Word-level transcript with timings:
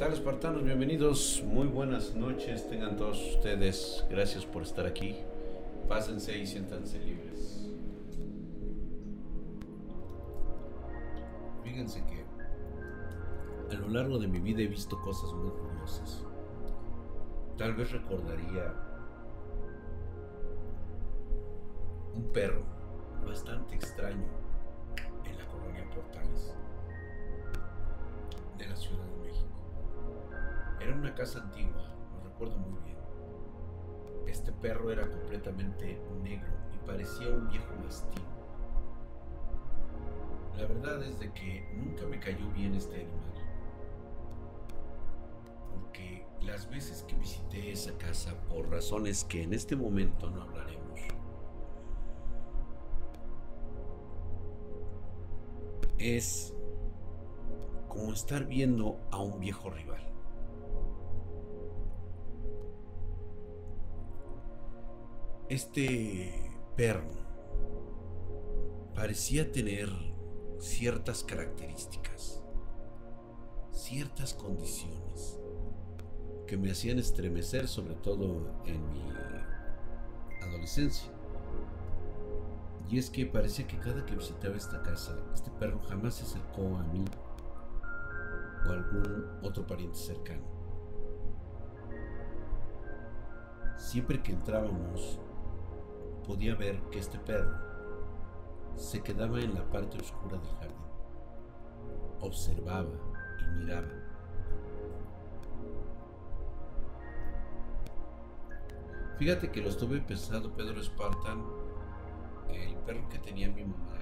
¿Qué 0.00 0.06
tal, 0.06 0.14
espartanos? 0.14 0.64
Bienvenidos. 0.64 1.42
Muy 1.44 1.66
buenas 1.66 2.14
noches. 2.14 2.66
Tengan 2.70 2.96
todos 2.96 3.20
ustedes. 3.34 4.02
Gracias 4.08 4.46
por 4.46 4.62
estar 4.62 4.86
aquí. 4.86 5.14
Pásense 5.90 6.38
y 6.38 6.46
siéntanse 6.46 6.98
libres. 7.00 7.68
Fíjense 11.62 12.02
que 12.06 13.76
a 13.76 13.78
lo 13.78 13.90
largo 13.90 14.18
de 14.18 14.26
mi 14.26 14.38
vida 14.40 14.62
he 14.62 14.68
visto 14.68 14.98
cosas 15.02 15.34
muy 15.34 15.50
curiosas. 15.50 16.24
Tal 17.58 17.74
vez 17.74 17.92
recordaría 17.92 18.72
un 22.14 22.22
perro 22.32 22.62
bastante 23.26 23.74
extraño 23.74 24.39
casa 31.20 31.40
antigua, 31.40 31.82
lo 32.14 32.30
recuerdo 32.30 32.56
muy 32.56 32.80
bien. 32.82 32.96
Este 34.26 34.52
perro 34.52 34.90
era 34.90 35.06
completamente 35.06 36.00
negro 36.22 36.48
y 36.72 36.78
parecía 36.86 37.28
un 37.28 37.46
viejo 37.50 37.74
mastín. 37.84 38.24
La 40.56 40.64
verdad 40.64 41.02
es 41.02 41.20
de 41.20 41.30
que 41.34 41.68
nunca 41.76 42.06
me 42.06 42.18
cayó 42.18 42.50
bien 42.52 42.74
este 42.74 43.02
animal. 43.02 43.34
Porque 45.70 46.24
las 46.40 46.70
veces 46.70 47.02
que 47.02 47.14
visité 47.16 47.70
esa 47.70 47.92
casa, 47.98 48.32
por 48.48 48.70
razones 48.70 49.24
que 49.24 49.42
en 49.42 49.52
este 49.52 49.76
momento 49.76 50.30
no 50.30 50.40
hablaremos, 50.40 51.00
es 55.98 56.54
como 57.88 58.14
estar 58.14 58.46
viendo 58.46 58.98
a 59.10 59.18
un 59.18 59.38
viejo 59.38 59.68
rival. 59.68 60.09
Este 65.50 66.48
perro 66.76 67.10
parecía 68.94 69.50
tener 69.50 69.90
ciertas 70.60 71.24
características, 71.24 72.40
ciertas 73.72 74.32
condiciones 74.32 75.40
que 76.46 76.56
me 76.56 76.70
hacían 76.70 77.00
estremecer, 77.00 77.66
sobre 77.66 77.96
todo 77.96 78.46
en 78.64 78.80
mi 78.92 79.02
adolescencia. 80.40 81.10
Y 82.88 82.98
es 82.98 83.10
que 83.10 83.26
parecía 83.26 83.66
que 83.66 83.80
cada 83.80 84.06
que 84.06 84.14
visitaba 84.14 84.54
esta 84.54 84.80
casa, 84.84 85.18
este 85.34 85.50
perro 85.50 85.80
jamás 85.80 86.14
se 86.14 86.22
acercó 86.22 86.76
a 86.76 86.84
mí 86.84 87.04
o 88.68 88.70
a 88.70 88.74
algún 88.74 89.26
otro 89.42 89.66
pariente 89.66 89.98
cercano. 89.98 90.44
Siempre 93.76 94.22
que 94.22 94.30
entrábamos, 94.30 95.18
podía 96.30 96.54
ver 96.54 96.80
que 96.92 97.00
este 97.00 97.18
perro 97.18 97.58
se 98.76 99.02
quedaba 99.02 99.40
en 99.40 99.52
la 99.52 99.68
parte 99.68 99.98
oscura 99.98 100.38
del 100.38 100.54
jardín. 100.60 100.76
Observaba 102.20 102.94
y 103.40 103.58
miraba. 103.58 103.88
Fíjate 109.18 109.50
que 109.50 109.60
lo 109.60 109.70
estuve 109.70 110.00
pensando, 110.02 110.54
Pedro 110.54 110.80
Spartan, 110.80 111.44
el 112.48 112.76
perro 112.76 113.08
que 113.08 113.18
tenía 113.18 113.48
mi 113.48 113.64
mamá 113.64 113.98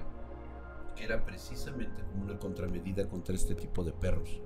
era 0.97 1.25
precisamente 1.25 2.03
como 2.03 2.25
una 2.25 2.37
contramedida 2.37 3.09
contra 3.09 3.33
este 3.33 3.55
tipo 3.55 3.83
de 3.83 3.93
perros. 3.93 4.39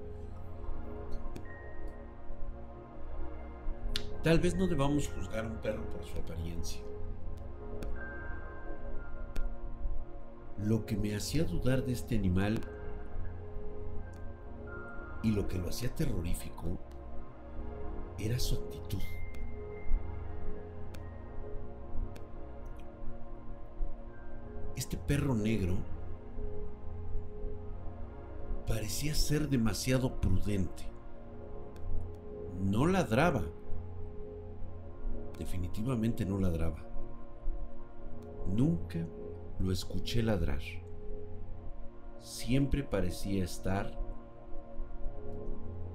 Tal 4.23 4.39
vez 4.39 4.55
no 4.55 4.67
debamos 4.67 5.09
juzgar 5.09 5.43
a 5.43 5.49
un 5.49 5.57
perro 5.57 5.83
por 5.89 6.05
su 6.05 6.17
apariencia. 6.17 6.81
Lo 10.63 10.85
que 10.85 10.95
me 10.95 11.15
hacía 11.15 11.43
dudar 11.43 11.83
de 11.83 11.91
este 11.91 12.15
animal 12.15 12.59
y 15.21 15.31
lo 15.31 15.47
que 15.47 15.57
lo 15.57 15.69
hacía 15.69 15.93
terrorífico 15.93 16.77
era 18.17 18.39
su 18.39 18.55
actitud. 18.55 19.01
Este 24.75 24.97
perro 24.97 25.35
negro 25.35 25.75
parecía 28.65 29.13
ser 29.15 29.49
demasiado 29.49 30.21
prudente. 30.21 30.83
No 32.61 32.85
ladraba. 32.85 33.43
Definitivamente 35.37 36.25
no 36.25 36.37
ladraba. 36.37 36.79
Nunca 38.47 39.05
lo 39.59 39.71
escuché 39.71 40.23
ladrar. 40.23 40.61
Siempre 42.19 42.83
parecía 42.83 43.43
estar 43.43 43.99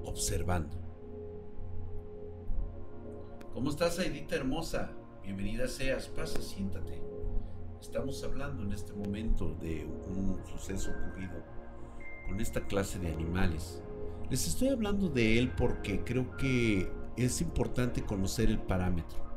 observando. 0.04 0.76
¿Cómo 3.52 3.70
estás, 3.70 3.98
Aidita 3.98 4.36
hermosa? 4.36 4.92
Bienvenida 5.22 5.68
seas, 5.68 6.08
pasa, 6.08 6.40
siéntate. 6.40 7.02
Estamos 7.80 8.22
hablando 8.24 8.62
en 8.62 8.72
este 8.72 8.92
momento 8.92 9.54
de 9.60 9.84
un 9.84 10.40
suceso 10.46 10.90
ocurrido 10.90 11.42
con 12.26 12.40
esta 12.40 12.66
clase 12.66 12.98
de 12.98 13.12
animales. 13.12 13.82
Les 14.30 14.46
estoy 14.46 14.68
hablando 14.68 15.08
de 15.08 15.38
él 15.38 15.52
porque 15.56 16.04
creo 16.04 16.36
que 16.36 16.90
es 17.16 17.40
importante 17.40 18.04
conocer 18.04 18.50
el 18.50 18.58
parámetro. 18.58 19.27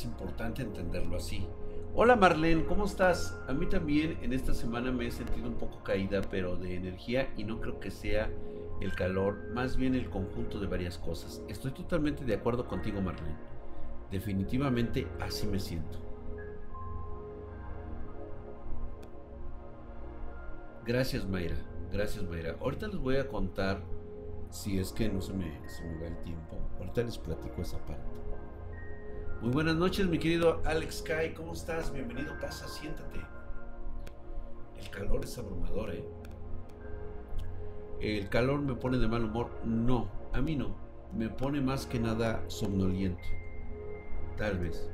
Es 0.00 0.06
importante 0.06 0.62
entenderlo 0.62 1.18
así. 1.18 1.46
Hola 1.94 2.16
Marlene, 2.16 2.64
¿cómo 2.64 2.86
estás? 2.86 3.38
A 3.46 3.52
mí 3.52 3.66
también 3.66 4.16
en 4.22 4.32
esta 4.32 4.54
semana 4.54 4.90
me 4.90 5.06
he 5.06 5.10
sentido 5.10 5.46
un 5.46 5.58
poco 5.58 5.84
caída, 5.84 6.22
pero 6.30 6.56
de 6.56 6.74
energía 6.74 7.30
y 7.36 7.44
no 7.44 7.60
creo 7.60 7.80
que 7.80 7.90
sea 7.90 8.30
el 8.80 8.94
calor, 8.94 9.50
más 9.52 9.76
bien 9.76 9.94
el 9.94 10.08
conjunto 10.08 10.58
de 10.58 10.68
varias 10.68 10.96
cosas. 10.96 11.42
Estoy 11.48 11.72
totalmente 11.72 12.24
de 12.24 12.32
acuerdo 12.32 12.66
contigo 12.66 13.02
Marlene. 13.02 13.36
Definitivamente 14.10 15.06
así 15.20 15.46
me 15.46 15.60
siento. 15.60 15.98
Gracias 20.86 21.28
Mayra, 21.28 21.56
gracias 21.92 22.24
Mayra. 22.24 22.56
Ahorita 22.58 22.86
les 22.86 22.96
voy 22.96 23.16
a 23.16 23.28
contar, 23.28 23.82
si 24.48 24.78
es 24.78 24.92
que 24.92 25.10
no 25.10 25.20
se 25.20 25.34
me, 25.34 25.60
se 25.68 25.84
me 25.84 26.00
va 26.00 26.06
el 26.06 26.16
tiempo, 26.22 26.56
ahorita 26.78 27.02
les 27.02 27.18
platico 27.18 27.60
esa 27.60 27.76
parte. 27.84 28.29
Muy 29.40 29.52
buenas 29.52 29.76
noches 29.76 30.06
mi 30.06 30.18
querido 30.18 30.60
Alex 30.66 31.00
Kai, 31.00 31.32
¿cómo 31.32 31.54
estás? 31.54 31.90
Bienvenido, 31.94 32.38
pasa, 32.38 32.68
siéntate. 32.68 33.20
El 34.78 34.90
calor 34.90 35.24
es 35.24 35.38
abrumador, 35.38 35.94
¿eh? 35.94 36.04
¿El 38.02 38.28
calor 38.28 38.60
me 38.60 38.74
pone 38.74 38.98
de 38.98 39.08
mal 39.08 39.24
humor? 39.24 39.48
No, 39.64 40.10
a 40.34 40.42
mí 40.42 40.56
no. 40.56 40.76
Me 41.16 41.30
pone 41.30 41.62
más 41.62 41.86
que 41.86 41.98
nada 41.98 42.44
somnoliento. 42.48 43.22
Tal 44.36 44.58
vez. 44.58 44.90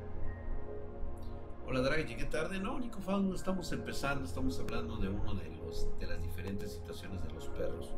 Hola 1.67 1.81
Draghi, 1.81 2.05
llegué 2.05 2.27
tarde. 2.27 2.60
No, 2.60 2.78
Nico 2.78 3.01
Faun, 3.01 3.34
estamos 3.34 3.72
empezando. 3.72 4.25
Estamos 4.25 4.60
hablando 4.60 4.97
de 4.99 5.09
uno 5.09 5.34
de, 5.34 5.51
los, 5.57 5.89
de 5.99 6.07
las 6.07 6.22
diferentes 6.22 6.71
situaciones 6.72 7.21
de 7.25 7.33
los 7.33 7.49
perros. 7.49 7.92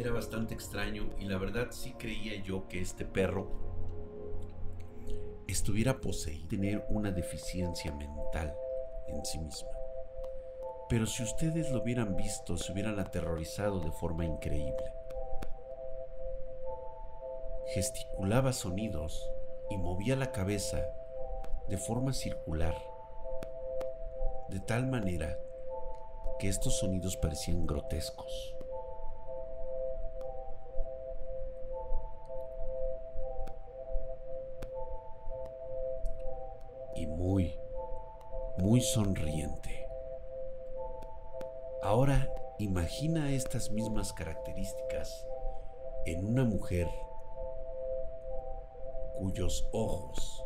Era 0.00 0.12
bastante 0.12 0.54
extraño 0.54 1.10
y 1.18 1.26
la 1.26 1.36
verdad 1.36 1.66
sí 1.72 1.92
creía 1.92 2.42
yo 2.42 2.66
que 2.68 2.80
este 2.80 3.04
perro 3.04 3.50
estuviera 5.46 6.00
poseído, 6.00 6.48
tener 6.48 6.86
una 6.88 7.12
deficiencia 7.12 7.92
mental 7.92 8.56
en 9.08 9.22
sí 9.26 9.38
misma. 9.38 9.68
Pero 10.88 11.04
si 11.04 11.22
ustedes 11.22 11.70
lo 11.70 11.82
hubieran 11.82 12.16
visto, 12.16 12.56
se 12.56 12.72
hubieran 12.72 12.98
aterrorizado 12.98 13.80
de 13.80 13.92
forma 13.92 14.24
increíble. 14.24 14.90
Gesticulaba 17.74 18.54
sonidos 18.54 19.30
y 19.68 19.76
movía 19.76 20.16
la 20.16 20.32
cabeza 20.32 20.82
de 21.68 21.76
forma 21.76 22.14
circular, 22.14 22.74
de 24.48 24.60
tal 24.60 24.86
manera 24.86 25.38
que 26.38 26.48
estos 26.48 26.78
sonidos 26.78 27.18
parecían 27.18 27.66
grotescos. 27.66 28.56
Muy 38.70 38.82
sonriente. 38.82 39.84
Ahora 41.82 42.32
imagina 42.60 43.32
estas 43.32 43.72
mismas 43.72 44.12
características 44.12 45.26
en 46.06 46.24
una 46.24 46.44
mujer 46.44 46.86
cuyos 49.18 49.68
ojos, 49.72 50.44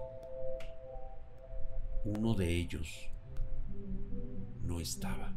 uno 2.07 2.33
de 2.33 2.49
ellos, 2.49 3.11
no 4.63 4.81
estaba. 4.81 5.37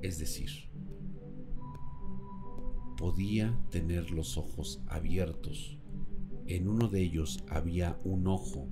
Es 0.00 0.18
decir, 0.18 0.48
podía 2.96 3.54
tener 3.70 4.10
los 4.12 4.38
ojos 4.38 4.80
abiertos. 4.86 5.78
En 6.46 6.68
uno 6.68 6.88
de 6.88 7.02
ellos 7.02 7.44
había 7.50 8.00
un 8.02 8.28
ojo 8.28 8.66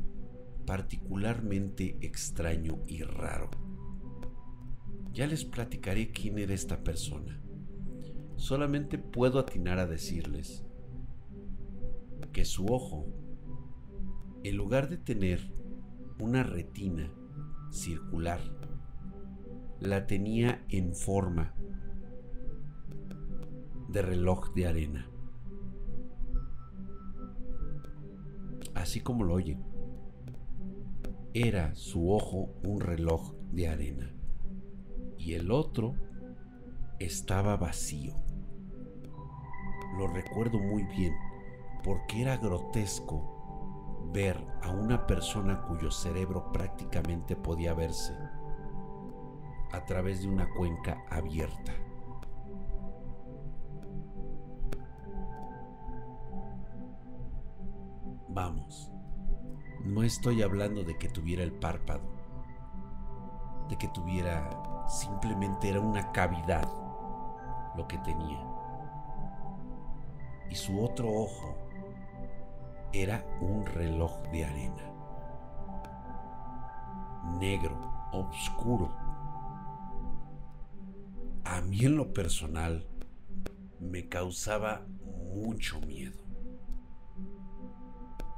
particularmente 0.66 1.96
extraño 2.00 2.78
y 2.86 3.02
raro. 3.02 3.50
Ya 5.12 5.26
les 5.26 5.44
platicaré 5.44 6.10
quién 6.10 6.38
era 6.38 6.54
esta 6.54 6.82
persona. 6.82 7.40
Solamente 8.36 8.98
puedo 8.98 9.38
atinar 9.38 9.78
a 9.78 9.86
decirles 9.86 10.64
que 12.32 12.44
su 12.44 12.66
ojo, 12.66 13.06
en 14.42 14.56
lugar 14.56 14.88
de 14.88 14.96
tener 14.96 15.52
una 16.18 16.42
retina 16.42 17.12
circular, 17.70 18.40
la 19.80 20.06
tenía 20.06 20.64
en 20.68 20.94
forma 20.94 21.54
de 23.88 24.02
reloj 24.02 24.54
de 24.54 24.66
arena. 24.66 25.06
Así 28.74 29.00
como 29.00 29.24
lo 29.24 29.34
oyen, 29.34 29.71
era 31.34 31.74
su 31.74 32.12
ojo 32.12 32.50
un 32.62 32.80
reloj 32.80 33.32
de 33.52 33.68
arena 33.68 34.12
y 35.16 35.32
el 35.32 35.50
otro 35.50 35.94
estaba 36.98 37.56
vacío. 37.56 38.14
Lo 39.96 40.08
recuerdo 40.08 40.58
muy 40.58 40.84
bien 40.84 41.14
porque 41.84 42.20
era 42.20 42.36
grotesco 42.36 44.10
ver 44.12 44.36
a 44.62 44.70
una 44.70 45.06
persona 45.06 45.62
cuyo 45.62 45.90
cerebro 45.90 46.52
prácticamente 46.52 47.34
podía 47.34 47.72
verse 47.72 48.14
a 49.72 49.84
través 49.86 50.20
de 50.22 50.28
una 50.28 50.52
cuenca 50.52 51.02
abierta. 51.08 51.72
Vamos, 58.28 58.92
no 59.84 60.02
estoy 60.02 60.42
hablando 60.42 60.84
de 60.84 60.96
que 60.96 61.08
tuviera 61.08 61.42
el 61.42 61.52
párpado, 61.52 62.02
de 63.68 63.76
que 63.76 63.88
tuviera, 63.88 64.86
simplemente 64.88 65.68
era 65.68 65.80
una 65.80 66.12
cavidad 66.12 66.68
lo 67.76 67.86
que 67.88 67.98
tenía. 67.98 68.44
Y 70.50 70.54
su 70.54 70.82
otro 70.82 71.08
ojo 71.08 71.56
era 72.92 73.24
un 73.40 73.64
reloj 73.64 74.22
de 74.30 74.44
arena, 74.44 74.92
negro, 77.40 77.76
oscuro. 78.12 78.90
A 81.44 81.60
mí 81.62 81.80
en 81.84 81.96
lo 81.96 82.12
personal 82.12 82.86
me 83.80 84.08
causaba 84.08 84.86
mucho 85.34 85.80
miedo. 85.80 86.20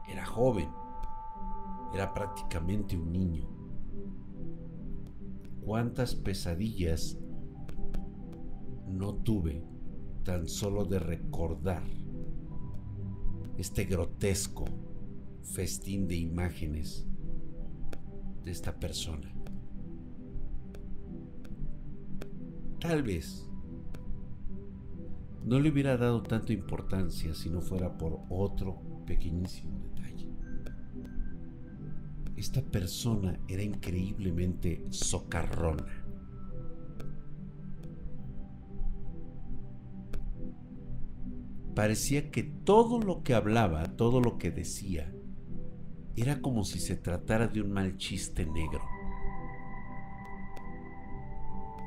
Era 0.08 0.24
joven, 0.24 0.70
era 1.94 2.12
prácticamente 2.12 2.98
un 2.98 3.12
niño. 3.12 3.48
¿Cuántas 5.64 6.14
pesadillas 6.14 7.16
no 8.88 9.14
tuve 9.14 9.64
tan 10.24 10.48
solo 10.48 10.84
de 10.84 10.98
recordar 10.98 11.84
este 13.56 13.84
grotesco 13.84 14.64
festín 15.42 16.08
de 16.08 16.16
imágenes 16.16 17.06
de 18.42 18.50
esta 18.50 18.78
persona? 18.78 19.32
Tal 22.80 23.02
vez 23.02 23.48
no 25.44 25.60
le 25.60 25.70
hubiera 25.70 25.96
dado 25.96 26.22
tanta 26.22 26.52
importancia 26.52 27.34
si 27.34 27.50
no 27.50 27.60
fuera 27.60 27.96
por 27.96 28.20
otro 28.28 28.82
pequeñísimo. 29.06 29.73
Esta 32.44 32.60
persona 32.60 33.40
era 33.48 33.62
increíblemente 33.62 34.84
socarrona. 34.90 36.04
Parecía 41.74 42.30
que 42.30 42.42
todo 42.42 43.00
lo 43.00 43.22
que 43.22 43.32
hablaba, 43.32 43.96
todo 43.96 44.20
lo 44.20 44.36
que 44.36 44.50
decía, 44.50 45.10
era 46.16 46.42
como 46.42 46.64
si 46.64 46.80
se 46.80 46.96
tratara 46.96 47.48
de 47.48 47.62
un 47.62 47.72
mal 47.72 47.96
chiste 47.96 48.44
negro. 48.44 48.84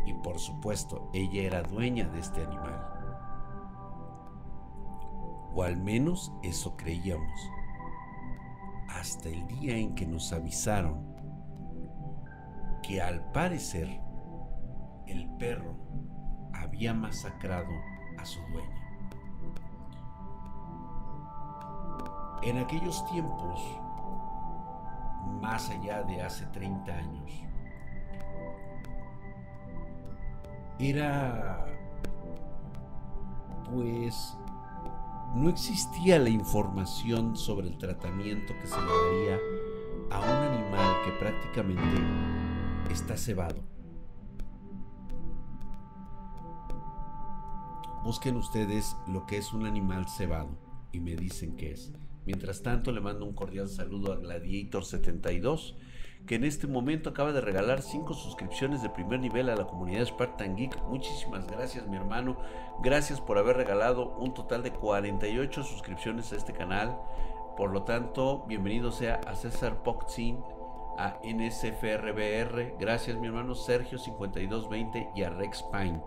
Y 0.08 0.14
por 0.24 0.40
supuesto, 0.40 1.12
ella 1.14 1.44
era 1.44 1.62
dueña 1.62 2.10
de 2.10 2.20
este 2.20 2.44
animal. 2.44 2.82
O 5.54 5.62
al 5.62 5.78
menos 5.78 6.32
eso 6.42 6.76
creíamos. 6.76 7.57
Hasta 9.08 9.30
el 9.30 9.48
día 9.48 9.78
en 9.78 9.96
que 9.96 10.06
nos 10.06 10.34
avisaron 10.34 11.16
que 12.84 13.02
al 13.02 13.24
parecer 13.32 13.88
el 15.06 15.30
perro 15.38 15.78
había 16.54 16.94
masacrado 16.94 17.72
a 18.18 18.26
su 18.26 18.42
dueña. 18.52 18.82
En 22.44 22.58
aquellos 22.58 23.06
tiempos, 23.06 23.80
más 25.42 25.70
allá 25.70 26.04
de 26.04 26.22
hace 26.22 26.46
30 26.48 26.92
años, 26.92 27.32
era 30.80 31.66
pues 33.72 34.38
no 35.36 35.50
existía 35.50 36.20
la 36.20 36.30
información 36.30 37.36
sobre 37.36 37.68
el 37.68 37.78
tratamiento 37.78 38.54
que 38.60 38.68
se 38.68 38.76
le 38.76 38.88
daría 38.88 39.40
a 40.10 40.20
un 40.20 40.56
animal 40.56 40.96
que 41.06 41.12
prácticamente 41.12 42.02
está 42.92 43.18
cebado. 43.18 43.62
Busquen 48.04 48.38
ustedes 48.38 48.96
lo 49.08 49.26
que 49.26 49.38
es 49.38 49.52
un 49.52 49.66
animal 49.66 50.08
cebado 50.08 50.58
y 50.94 51.00
me 51.00 51.16
dicen 51.16 51.58
qué 51.58 51.72
es. 51.72 51.92
Mientras 52.26 52.64
tanto, 52.64 52.92
le 52.92 53.02
mando 53.02 53.26
un 53.26 53.34
cordial 53.34 53.68
saludo 53.68 54.14
a 54.14 54.20
Gladiator72, 54.20 55.76
que 56.28 56.36
en 56.36 56.44
este 56.44 56.68
momento 56.68 57.10
acaba 57.10 57.32
de 57.32 57.42
regalar 57.42 57.82
5 57.82 58.14
suscripciones 58.14 58.84
de 58.84 58.90
primer 58.90 59.20
nivel 59.20 59.50
a 59.50 59.56
la 59.56 59.66
comunidad 59.66 60.06
Spartan 60.06 60.56
Geek. 60.58 60.84
Muchísimas 60.84 61.48
gracias, 61.48 61.88
mi 61.88 61.96
hermano. 61.96 62.38
Gracias 62.80 63.22
por 63.22 63.38
haber 63.38 63.56
regalado 63.56 64.16
un 64.18 64.34
total 64.34 64.62
de 64.62 64.72
48 64.72 65.64
suscripciones 65.64 66.34
a 66.34 66.36
este 66.36 66.54
canal. 66.54 67.00
Por 67.56 67.72
lo 67.72 67.84
tanto, 67.84 68.44
bienvenido 68.46 68.92
sea 68.92 69.22
a 69.26 69.36
César 69.36 69.82
Poxin, 69.84 70.44
a 70.98 71.18
NSFRBR. 71.24 72.76
Gracias, 72.78 73.18
mi 73.18 73.28
hermano 73.28 73.56
Sergio 73.56 73.98
5220 73.98 75.12
y 75.16 75.24
a 75.24 75.30
Rex 75.30 75.64
Paint, 75.72 76.04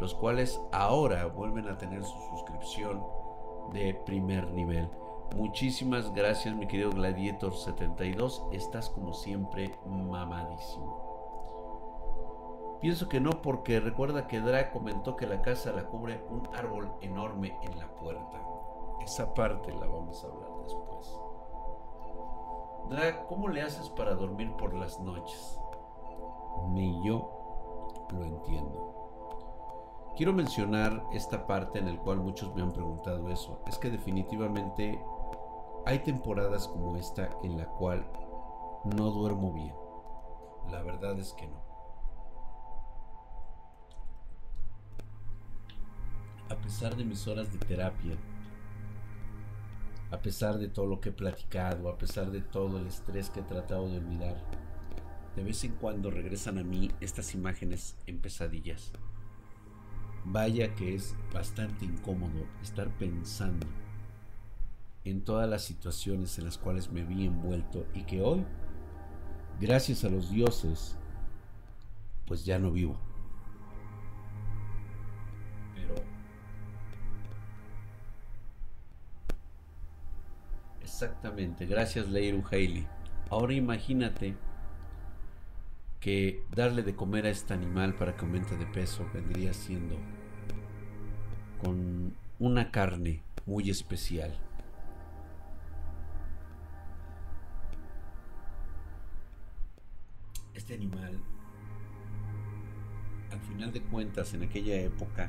los 0.00 0.14
cuales 0.14 0.60
ahora 0.72 1.26
vuelven 1.26 1.68
a 1.68 1.78
tener 1.78 2.02
su 2.02 2.18
suscripción 2.30 3.00
de 3.72 3.94
primer 4.04 4.50
nivel. 4.50 4.88
Muchísimas 5.36 6.12
gracias, 6.12 6.54
mi 6.54 6.66
querido 6.66 6.90
Gladiator72. 6.90 8.52
Estás 8.52 8.90
como 8.90 9.14
siempre 9.14 9.70
mamadísimo. 9.86 11.12
Pienso 12.82 13.08
que 13.08 13.18
no, 13.18 13.40
porque 13.40 13.80
recuerda 13.80 14.26
que 14.26 14.40
Dra 14.40 14.70
comentó 14.70 15.16
que 15.16 15.26
la 15.26 15.40
casa 15.40 15.72
la 15.72 15.86
cubre 15.86 16.22
un 16.28 16.46
árbol 16.54 16.92
enorme 17.00 17.56
en 17.62 17.78
la 17.78 17.88
puerta. 17.94 18.42
Esa 19.00 19.32
parte 19.32 19.72
la 19.72 19.86
vamos 19.86 20.22
a 20.22 20.26
hablar 20.26 20.50
después. 20.64 21.18
Dra, 22.90 23.24
¿cómo 23.26 23.48
le 23.48 23.62
haces 23.62 23.88
para 23.88 24.14
dormir 24.14 24.52
por 24.56 24.74
las 24.74 25.00
noches? 25.00 25.58
Ni 26.70 27.02
yo 27.06 28.04
lo 28.10 28.24
entiendo. 28.24 28.92
Quiero 30.14 30.34
mencionar 30.34 31.06
esta 31.12 31.46
parte 31.46 31.78
en 31.78 31.86
la 31.86 31.96
cual 32.02 32.18
muchos 32.20 32.54
me 32.54 32.60
han 32.60 32.72
preguntado 32.72 33.30
eso. 33.30 33.60
Es 33.66 33.78
que 33.78 33.88
definitivamente 33.88 35.02
hay 35.84 35.98
temporadas 36.00 36.68
como 36.68 36.96
esta 36.96 37.30
en 37.42 37.58
la 37.58 37.66
cual 37.66 38.06
no 38.84 39.10
duermo 39.10 39.52
bien. 39.52 39.74
La 40.70 40.82
verdad 40.82 41.18
es 41.18 41.32
que 41.32 41.46
no. 41.46 41.62
A 46.50 46.56
pesar 46.56 46.94
de 46.96 47.04
mis 47.04 47.26
horas 47.26 47.52
de 47.52 47.58
terapia, 47.58 48.16
a 50.10 50.18
pesar 50.18 50.58
de 50.58 50.68
todo 50.68 50.86
lo 50.86 51.00
que 51.00 51.08
he 51.08 51.12
platicado, 51.12 51.88
a 51.88 51.98
pesar 51.98 52.30
de 52.30 52.42
todo 52.42 52.78
el 52.78 52.86
estrés 52.86 53.30
que 53.30 53.40
he 53.40 53.44
tratado 53.44 53.88
de 53.88 53.98
olvidar, 53.98 54.36
de 55.34 55.42
vez 55.42 55.64
en 55.64 55.72
cuando 55.72 56.10
regresan 56.10 56.58
a 56.58 56.62
mí 56.62 56.90
estas 57.00 57.34
imágenes 57.34 57.96
en 58.06 58.20
pesadillas. 58.20 58.92
Vaya 60.24 60.74
que 60.74 60.94
es 60.94 61.16
bastante 61.32 61.86
incómodo 61.86 62.46
estar 62.62 62.88
pensando 62.98 63.66
en 65.04 65.22
todas 65.22 65.48
las 65.48 65.62
situaciones 65.62 66.38
en 66.38 66.44
las 66.44 66.58
cuales 66.58 66.90
me 66.90 67.02
vi 67.02 67.26
envuelto 67.26 67.86
y 67.94 68.04
que 68.04 68.22
hoy, 68.22 68.44
gracias 69.60 70.04
a 70.04 70.10
los 70.10 70.30
dioses, 70.30 70.96
pues 72.26 72.44
ya 72.44 72.58
no 72.58 72.70
vivo. 72.70 72.96
Pero 75.74 75.94
exactamente, 80.82 81.66
gracias 81.66 82.08
Leiru 82.08 82.42
Haley. 82.50 82.86
Ahora 83.30 83.54
imagínate 83.54 84.36
que 86.00 86.44
darle 86.54 86.82
de 86.82 86.96
comer 86.96 87.26
a 87.26 87.30
este 87.30 87.54
animal 87.54 87.94
para 87.94 88.14
que 88.14 88.24
aumente 88.24 88.56
de 88.56 88.66
peso 88.66 89.08
vendría 89.14 89.54
siendo 89.54 89.96
con 91.62 92.14
una 92.40 92.70
carne 92.72 93.22
muy 93.46 93.70
especial. 93.70 94.36
Este 100.72 100.84
animal, 100.84 101.20
al 103.30 103.40
final 103.40 103.72
de 103.74 103.82
cuentas, 103.82 104.32
en 104.32 104.42
aquella 104.42 104.80
época, 104.80 105.26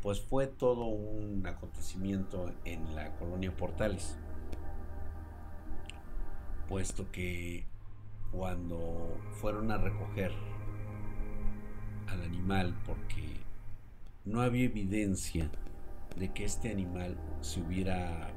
pues 0.00 0.18
fue 0.22 0.46
todo 0.46 0.86
un 0.86 1.46
acontecimiento 1.46 2.50
en 2.64 2.94
la 2.94 3.14
colonia 3.16 3.54
Portales, 3.54 4.16
puesto 6.70 7.12
que 7.12 7.66
cuando 8.30 9.20
fueron 9.42 9.70
a 9.72 9.76
recoger 9.76 10.32
al 12.08 12.22
animal, 12.22 12.74
porque 12.86 13.42
no 14.24 14.40
había 14.40 14.64
evidencia 14.64 15.50
de 16.16 16.32
que 16.32 16.46
este 16.46 16.70
animal 16.70 17.18
se 17.42 17.60
hubiera, 17.60 18.30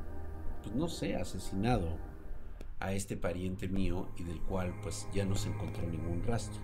pues 0.63 0.75
no 0.75 0.89
sé, 0.89 1.15
asesinado 1.15 1.97
a 2.79 2.93
este 2.93 3.17
pariente 3.17 3.67
mío 3.67 4.09
y 4.17 4.23
del 4.23 4.39
cual 4.41 4.73
pues 4.81 5.07
ya 5.13 5.25
no 5.25 5.35
se 5.35 5.49
encontró 5.49 5.87
ningún 5.87 6.23
rastro. 6.23 6.61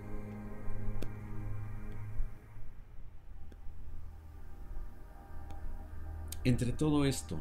Entre 6.43 6.71
todo 6.71 7.05
esto, 7.05 7.37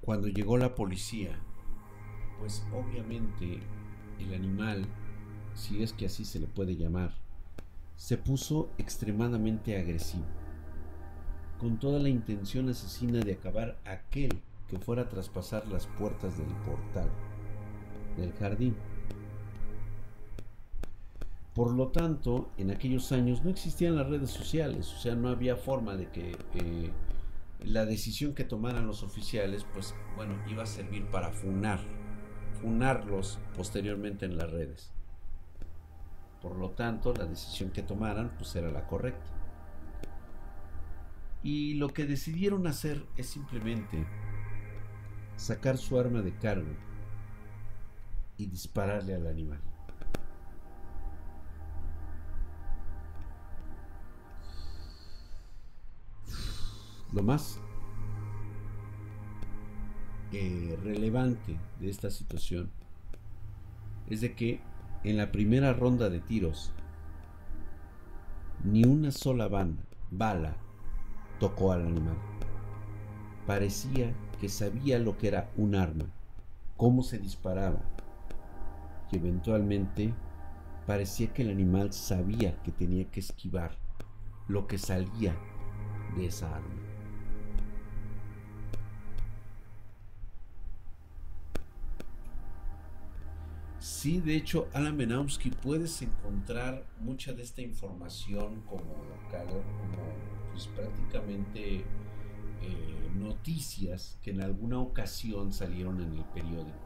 cuando 0.00 0.28
llegó 0.28 0.56
la 0.56 0.76
policía, 0.76 1.36
pues 2.38 2.64
obviamente 2.72 3.60
el 4.20 4.32
animal, 4.32 4.86
si 5.54 5.82
es 5.82 5.92
que 5.92 6.06
así 6.06 6.24
se 6.24 6.38
le 6.38 6.46
puede 6.46 6.76
llamar, 6.76 7.12
se 7.96 8.16
puso 8.16 8.70
extremadamente 8.78 9.76
agresivo, 9.76 10.24
con 11.58 11.78
toda 11.78 11.98
la 11.98 12.08
intención 12.08 12.68
asesina 12.68 13.20
de 13.20 13.32
acabar 13.32 13.76
aquel 13.84 14.40
que 14.68 14.78
fuera 14.78 15.02
a 15.02 15.08
traspasar 15.08 15.66
las 15.68 15.86
puertas 15.86 16.36
del 16.38 16.48
portal 16.64 17.08
del 18.16 18.32
jardín. 18.34 18.76
Por 21.54 21.72
lo 21.72 21.88
tanto, 21.88 22.50
en 22.58 22.70
aquellos 22.70 23.12
años 23.12 23.42
no 23.42 23.50
existían 23.50 23.96
las 23.96 24.08
redes 24.08 24.30
sociales, 24.30 24.92
o 24.92 24.98
sea, 24.98 25.14
no 25.14 25.28
había 25.28 25.56
forma 25.56 25.96
de 25.96 26.10
que 26.10 26.36
eh, 26.54 26.90
la 27.64 27.86
decisión 27.86 28.34
que 28.34 28.44
tomaran 28.44 28.86
los 28.86 29.02
oficiales, 29.02 29.64
pues 29.72 29.94
bueno, 30.16 30.34
iba 30.48 30.64
a 30.64 30.66
servir 30.66 31.06
para 31.06 31.30
funar, 31.30 31.80
funarlos 32.60 33.38
posteriormente 33.56 34.26
en 34.26 34.36
las 34.36 34.50
redes. 34.50 34.90
Por 36.42 36.56
lo 36.56 36.70
tanto, 36.70 37.14
la 37.14 37.24
decisión 37.24 37.70
que 37.70 37.82
tomaran, 37.82 38.32
pues 38.36 38.54
era 38.54 38.70
la 38.70 38.86
correcta. 38.86 39.30
Y 41.42 41.74
lo 41.74 41.88
que 41.88 42.04
decidieron 42.04 42.66
hacer 42.66 43.02
es 43.16 43.28
simplemente 43.28 44.06
sacar 45.36 45.78
su 45.78 45.98
arma 45.98 46.22
de 46.22 46.34
cargo 46.34 46.72
y 48.38 48.46
dispararle 48.46 49.14
al 49.14 49.26
animal. 49.26 49.60
Lo 57.12 57.22
más 57.22 57.58
eh, 60.32 60.78
relevante 60.82 61.58
de 61.80 61.88
esta 61.88 62.10
situación 62.10 62.70
es 64.10 64.20
de 64.20 64.34
que 64.34 64.60
en 65.04 65.16
la 65.16 65.32
primera 65.32 65.72
ronda 65.72 66.10
de 66.10 66.20
tiros 66.20 66.72
ni 68.64 68.84
una 68.84 69.12
sola 69.12 69.48
bala 70.10 70.56
tocó 71.38 71.72
al 71.72 71.86
animal. 71.86 72.16
Parecía 73.46 74.12
que 74.40 74.48
sabía 74.48 74.98
lo 74.98 75.16
que 75.16 75.28
era 75.28 75.50
un 75.56 75.74
arma, 75.74 76.06
cómo 76.76 77.02
se 77.02 77.18
disparaba, 77.18 77.80
y 79.10 79.16
eventualmente 79.16 80.12
parecía 80.86 81.32
que 81.32 81.42
el 81.42 81.50
animal 81.50 81.92
sabía 81.92 82.60
que 82.62 82.72
tenía 82.72 83.04
que 83.10 83.20
esquivar 83.20 83.72
lo 84.48 84.66
que 84.66 84.78
salía 84.78 85.34
de 86.16 86.26
esa 86.26 86.54
arma. 86.54 86.86
Sí, 93.78 94.20
de 94.20 94.34
hecho, 94.34 94.68
Alan 94.72 94.96
Menowski 94.96 95.50
puedes 95.50 96.02
encontrar 96.02 96.84
mucha 97.00 97.32
de 97.32 97.42
esta 97.42 97.62
información 97.62 98.62
como, 98.62 98.80
como 98.80 100.02
pues, 100.52 100.66
prácticamente 100.68 101.84
noticias 103.46 104.18
que 104.22 104.32
en 104.32 104.40
alguna 104.40 104.80
ocasión 104.80 105.52
salieron 105.52 106.00
en 106.00 106.14
el 106.14 106.24
periódico. 106.24 106.76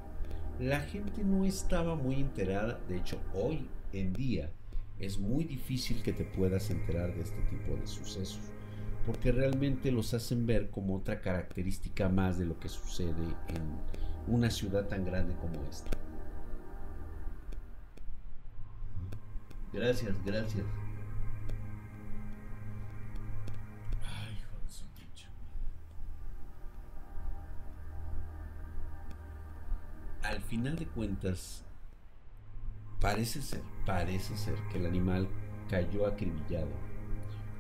La 0.59 0.81
gente 0.81 1.25
no 1.25 1.47
estaba 1.47 1.95
muy 1.95 2.17
enterada, 2.17 2.79
de 2.87 2.99
hecho 2.99 3.19
hoy 3.35 3.67
en 3.95 4.13
día 4.13 4.51
es 4.99 5.19
muy 5.19 5.45
difícil 5.45 6.03
que 6.03 6.13
te 6.13 6.25
puedas 6.25 6.69
enterar 6.69 7.15
de 7.15 7.23
este 7.23 7.41
tipo 7.49 7.75
de 7.77 7.87
sucesos, 7.87 8.43
porque 9.07 9.33
realmente 9.33 9.91
los 9.91 10.13
hacen 10.13 10.45
ver 10.45 10.69
como 10.69 10.97
otra 10.97 11.23
característica 11.23 12.11
más 12.11 12.37
de 12.37 12.45
lo 12.45 12.61
que 12.61 12.69
sucede 12.69 13.09
en 13.49 14.35
una 14.35 14.51
ciudad 14.51 14.87
tan 14.87 15.07
grande 15.07 15.35
como 15.37 15.65
esta. 15.71 15.91
Gracias, 19.73 20.15
gracias. 20.27 20.67
Final 30.51 30.75
de 30.75 30.87
cuentas, 30.87 31.65
parece 33.01 33.41
ser, 33.41 33.63
parece 33.87 34.37
ser 34.37 34.57
que 34.73 34.79
el 34.79 34.87
animal 34.87 35.29
cayó 35.71 36.07
acribillado 36.07 36.73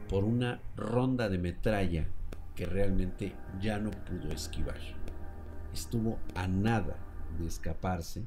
por 0.08 0.24
una 0.24 0.60
ronda 0.76 1.28
de 1.28 1.38
metralla 1.38 2.08
que 2.56 2.66
realmente 2.66 3.32
ya 3.60 3.78
no 3.78 3.92
pudo 3.92 4.32
esquivar. 4.32 4.80
Estuvo 5.72 6.18
a 6.34 6.48
nada 6.48 6.96
de 7.38 7.46
escaparse 7.46 8.24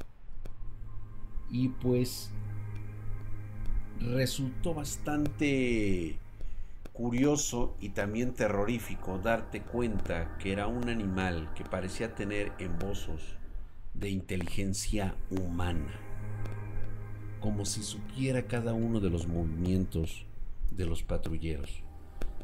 y 1.51 1.67
pues 1.67 2.31
resultó 3.99 4.73
bastante 4.73 6.17
curioso 6.93 7.75
y 7.81 7.89
también 7.89 8.33
terrorífico 8.33 9.17
darte 9.17 9.61
cuenta 9.61 10.37
que 10.37 10.53
era 10.53 10.67
un 10.67 10.87
animal 10.87 11.53
que 11.53 11.65
parecía 11.65 12.15
tener 12.15 12.53
embozos 12.59 13.35
de 13.93 14.09
inteligencia 14.09 15.15
humana, 15.29 15.93
como 17.39 17.65
si 17.65 17.83
supiera 17.83 18.47
cada 18.47 18.73
uno 18.73 18.99
de 18.99 19.09
los 19.09 19.27
movimientos 19.27 20.25
de 20.71 20.85
los 20.85 21.03
patrulleros. 21.03 21.83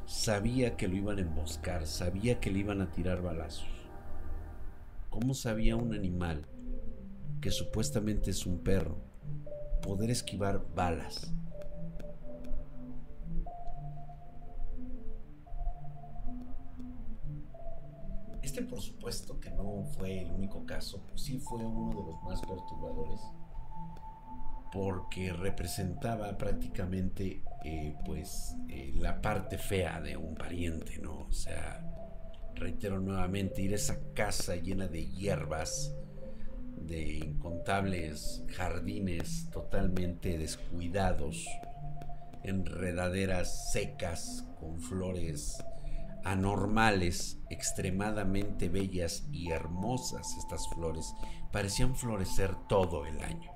Sabía 0.06 0.76
que 0.78 0.88
lo 0.88 0.96
iban 0.96 1.18
a 1.18 1.22
emboscar, 1.22 1.88
sabía 1.88 2.40
que 2.40 2.52
le 2.52 2.60
iban 2.60 2.82
a 2.82 2.92
tirar 2.92 3.22
balazos. 3.22 3.68
¿Cómo 5.10 5.34
sabía 5.34 5.76
un 5.76 5.94
animal 5.94 6.46
que 7.42 7.52
supuestamente 7.52 8.32
es 8.32 8.46
un 8.46 8.60
perro 8.60 8.98
poder 9.82 10.10
esquivar 10.12 10.66
balas? 10.76 11.34
Este 18.60 18.70
por 18.70 18.82
supuesto 18.82 19.40
que 19.40 19.52
no 19.52 19.86
fue 19.98 20.20
el 20.20 20.32
único 20.32 20.66
caso, 20.66 21.02
pues 21.08 21.22
sí 21.22 21.40
fue 21.40 21.66
uno 21.66 21.98
de 21.98 22.12
los 22.12 22.24
más 22.24 22.42
perturbadores, 22.42 23.22
porque 24.74 25.32
representaba 25.32 26.38
prácticamente 26.38 27.42
eh, 27.64 27.96
pues 28.06 28.58
eh, 28.68 28.92
la 28.96 29.22
parte 29.22 29.58
fea 29.58 30.02
de 30.02 30.18
un 30.18 30.36
pariente, 30.36 30.98
¿no? 31.00 31.22
O 31.22 31.32
sea, 31.32 31.82
reitero 32.54 33.00
nuevamente, 33.00 33.62
ir 33.62 33.72
a 33.72 33.76
esa 33.76 33.98
casa 34.14 34.58
llena 34.58 34.88
de 34.88 35.06
hierbas, 35.06 35.96
de 36.76 37.14
incontables 37.14 38.44
jardines 38.50 39.50
totalmente 39.52 40.38
descuidados, 40.38 41.48
enredaderas 42.44 43.72
secas 43.72 44.46
con 44.60 44.82
flores 44.82 45.64
anormales, 46.24 47.40
extremadamente 47.50 48.70
bellas 48.70 49.28
y 49.32 49.52
hermosas 49.52 50.36
estas 50.38 50.68
flores, 50.70 51.14
parecían 51.52 51.96
florecer 51.96 52.56
todo 52.68 53.06
el 53.06 53.22
año. 53.24 53.52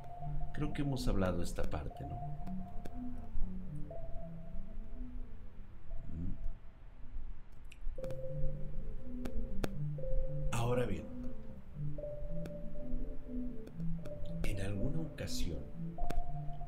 Creo 0.54 0.74
que 0.74 0.84
hemos 0.84 1.08
hablado 1.08 1.40
de 1.40 1.44
esta 1.44 1.64
parte, 1.64 2.06
¿no? 2.06 2.16
Mm. 6.10 6.36
Ahora 10.52 10.86
bien, 10.86 11.06
en 14.44 14.62
alguna 14.62 15.02
ocasión, 15.02 15.64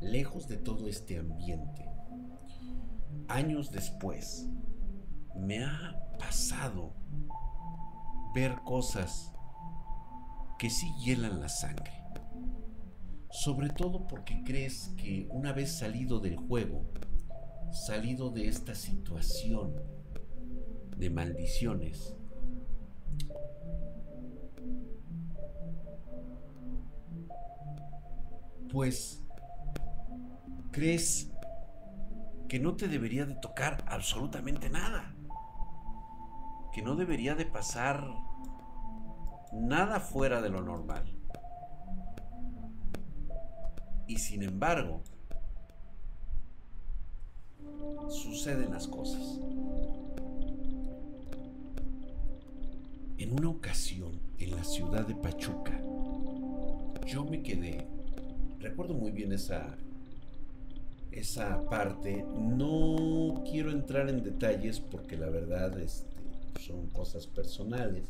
lejos 0.01 0.47
de 0.47 0.57
todo 0.57 0.87
este 0.87 1.17
ambiente, 1.19 1.85
años 3.27 3.71
después, 3.71 4.47
me 5.35 5.63
ha 5.63 5.95
pasado 6.17 6.93
ver 8.33 8.55
cosas 8.63 9.31
que 10.57 10.69
sí 10.69 10.91
hielan 11.03 11.39
la 11.39 11.49
sangre. 11.49 11.91
Sobre 13.29 13.69
todo 13.69 14.07
porque 14.07 14.43
crees 14.43 14.93
que 14.97 15.27
una 15.29 15.51
vez 15.51 15.77
salido 15.77 16.19
del 16.19 16.37
juego, 16.37 16.85
salido 17.71 18.29
de 18.29 18.47
esta 18.47 18.75
situación 18.75 19.75
de 20.97 21.09
maldiciones, 21.09 22.15
pues 28.71 29.21
crees 30.71 31.31
que 32.47 32.59
no 32.59 32.75
te 32.75 32.87
debería 32.87 33.25
de 33.25 33.35
tocar 33.35 33.83
absolutamente 33.87 34.69
nada 34.69 35.14
que 36.75 36.81
no 36.81 36.97
debería 36.97 37.35
de 37.35 37.45
pasar 37.45 38.05
nada 39.53 40.01
fuera 40.01 40.41
de 40.41 40.49
lo 40.49 40.61
normal. 40.61 41.05
Y 44.07 44.17
sin 44.17 44.43
embargo, 44.43 45.01
suceden 48.09 48.71
las 48.71 48.89
cosas. 48.89 49.39
En 53.19 53.31
una 53.31 53.47
ocasión, 53.51 54.19
en 54.37 54.51
la 54.51 54.65
ciudad 54.65 55.07
de 55.07 55.15
Pachuca, 55.15 55.81
yo 57.07 57.23
me 57.23 57.41
quedé, 57.41 57.87
recuerdo 58.59 58.95
muy 58.95 59.11
bien 59.11 59.31
esa, 59.31 59.77
esa 61.13 61.69
parte, 61.69 62.25
no 62.37 63.45
quiero 63.49 63.71
entrar 63.71 64.09
en 64.09 64.21
detalles 64.23 64.81
porque 64.81 65.15
la 65.15 65.29
verdad 65.29 65.79
es 65.79 66.05
son 66.59 66.87
cosas 66.87 67.27
personales, 67.27 68.03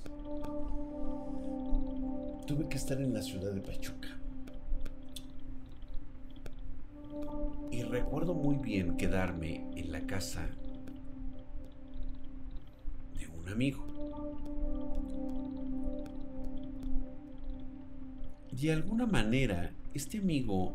tuve 2.45 2.67
que 2.69 2.77
estar 2.77 2.99
en 3.01 3.13
la 3.13 3.21
ciudad 3.21 3.51
de 3.51 3.61
Pachuca. 3.61 4.09
Y 7.71 7.83
recuerdo 7.83 8.33
muy 8.33 8.57
bien 8.57 8.97
quedarme 8.97 9.65
en 9.75 9.91
la 9.91 10.01
casa 10.01 10.47
de 13.17 13.27
un 13.27 13.49
amigo. 13.49 13.85
De 18.51 18.72
alguna 18.72 19.05
manera, 19.05 19.74
este 19.93 20.20
amigo 20.20 20.72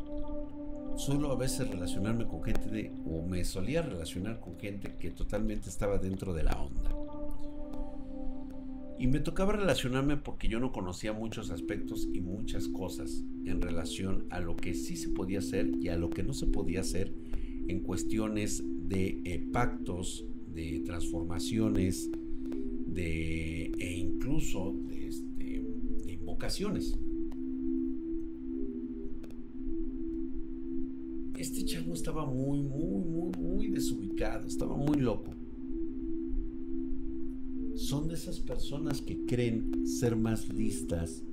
suelo 0.97 1.31
a 1.31 1.35
veces 1.35 1.69
relacionarme 1.69 2.27
con 2.27 2.43
gente 2.43 2.69
de, 2.69 2.91
o 3.07 3.21
me 3.23 3.43
solía 3.43 3.81
relacionar 3.81 4.39
con 4.39 4.59
gente 4.59 4.95
que 4.99 5.11
totalmente 5.11 5.69
estaba 5.69 5.97
dentro 5.97 6.33
de 6.33 6.43
la 6.43 6.61
onda. 6.61 6.91
Y 9.01 9.07
me 9.07 9.19
tocaba 9.19 9.53
relacionarme 9.53 10.15
porque 10.15 10.47
yo 10.47 10.59
no 10.59 10.71
conocía 10.71 11.11
muchos 11.11 11.49
aspectos 11.49 12.07
y 12.13 12.21
muchas 12.21 12.67
cosas 12.67 13.23
en 13.45 13.59
relación 13.59 14.27
a 14.29 14.39
lo 14.39 14.55
que 14.55 14.75
sí 14.75 14.95
se 14.95 15.09
podía 15.09 15.39
hacer 15.39 15.71
y 15.81 15.87
a 15.87 15.97
lo 15.97 16.11
que 16.11 16.21
no 16.21 16.33
se 16.33 16.45
podía 16.45 16.81
hacer 16.81 17.11
en 17.67 17.79
cuestiones 17.79 18.63
de 18.63 19.19
eh, 19.25 19.43
pactos, 19.51 20.23
de 20.53 20.81
transformaciones, 20.85 22.11
de, 22.85 23.71
e 23.79 23.91
incluso 23.97 24.75
de, 24.87 25.07
este, 25.07 25.65
de 26.05 26.13
invocaciones. 26.13 26.95
Este 31.39 31.65
chavo 31.65 31.95
estaba 31.95 32.27
muy, 32.27 32.61
muy, 32.61 33.03
muy, 33.03 33.31
muy 33.31 33.67
desubicado, 33.69 34.45
estaba 34.45 34.77
muy 34.77 34.99
loco 34.99 35.40
son 37.81 38.07
de 38.07 38.13
esas 38.13 38.39
personas 38.39 39.01
que 39.01 39.25
creen 39.25 39.87
ser 39.87 40.15
más 40.15 40.47
listas 40.53 41.23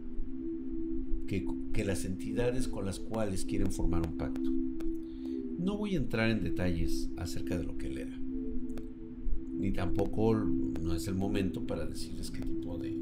que, 1.26 1.46
las 1.84 2.04
entidades 2.04 2.66
con 2.66 2.84
las 2.84 2.98
cuales 2.98 3.44
quieren 3.44 3.70
formar 3.70 4.04
un 4.04 4.16
pacto. 4.16 4.50
No 5.58 5.76
voy 5.76 5.94
a 5.94 5.98
entrar 5.98 6.28
en 6.28 6.42
detalles 6.42 7.08
acerca 7.16 7.56
de 7.56 7.62
lo 7.62 7.78
que 7.78 7.86
él 7.86 7.98
era, 7.98 8.18
ni 9.52 9.72
tampoco 9.72 10.34
no 10.34 10.94
es 10.94 11.06
el 11.06 11.14
momento 11.14 11.64
para 11.64 11.86
decirles 11.86 12.32
qué 12.32 12.42
tipo 12.42 12.78
de 12.78 12.98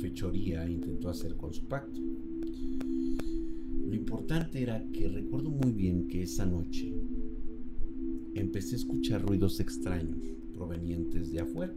fechoría 0.00 0.68
intentó 0.68 1.08
hacer 1.08 1.36
con 1.36 1.54
su 1.54 1.64
pacto. 1.64 1.98
Lo 3.88 3.94
importante 3.94 4.62
era 4.62 4.84
que 4.92 5.08
recuerdo 5.08 5.50
muy 5.50 5.72
bien 5.72 6.08
que 6.08 6.24
esa 6.24 6.44
noche 6.44 6.92
empecé 8.34 8.74
a 8.74 8.78
escuchar 8.78 9.22
ruidos 9.22 9.60
extraños 9.60 10.18
provenientes 10.52 11.32
de 11.32 11.40
afuera. 11.40 11.74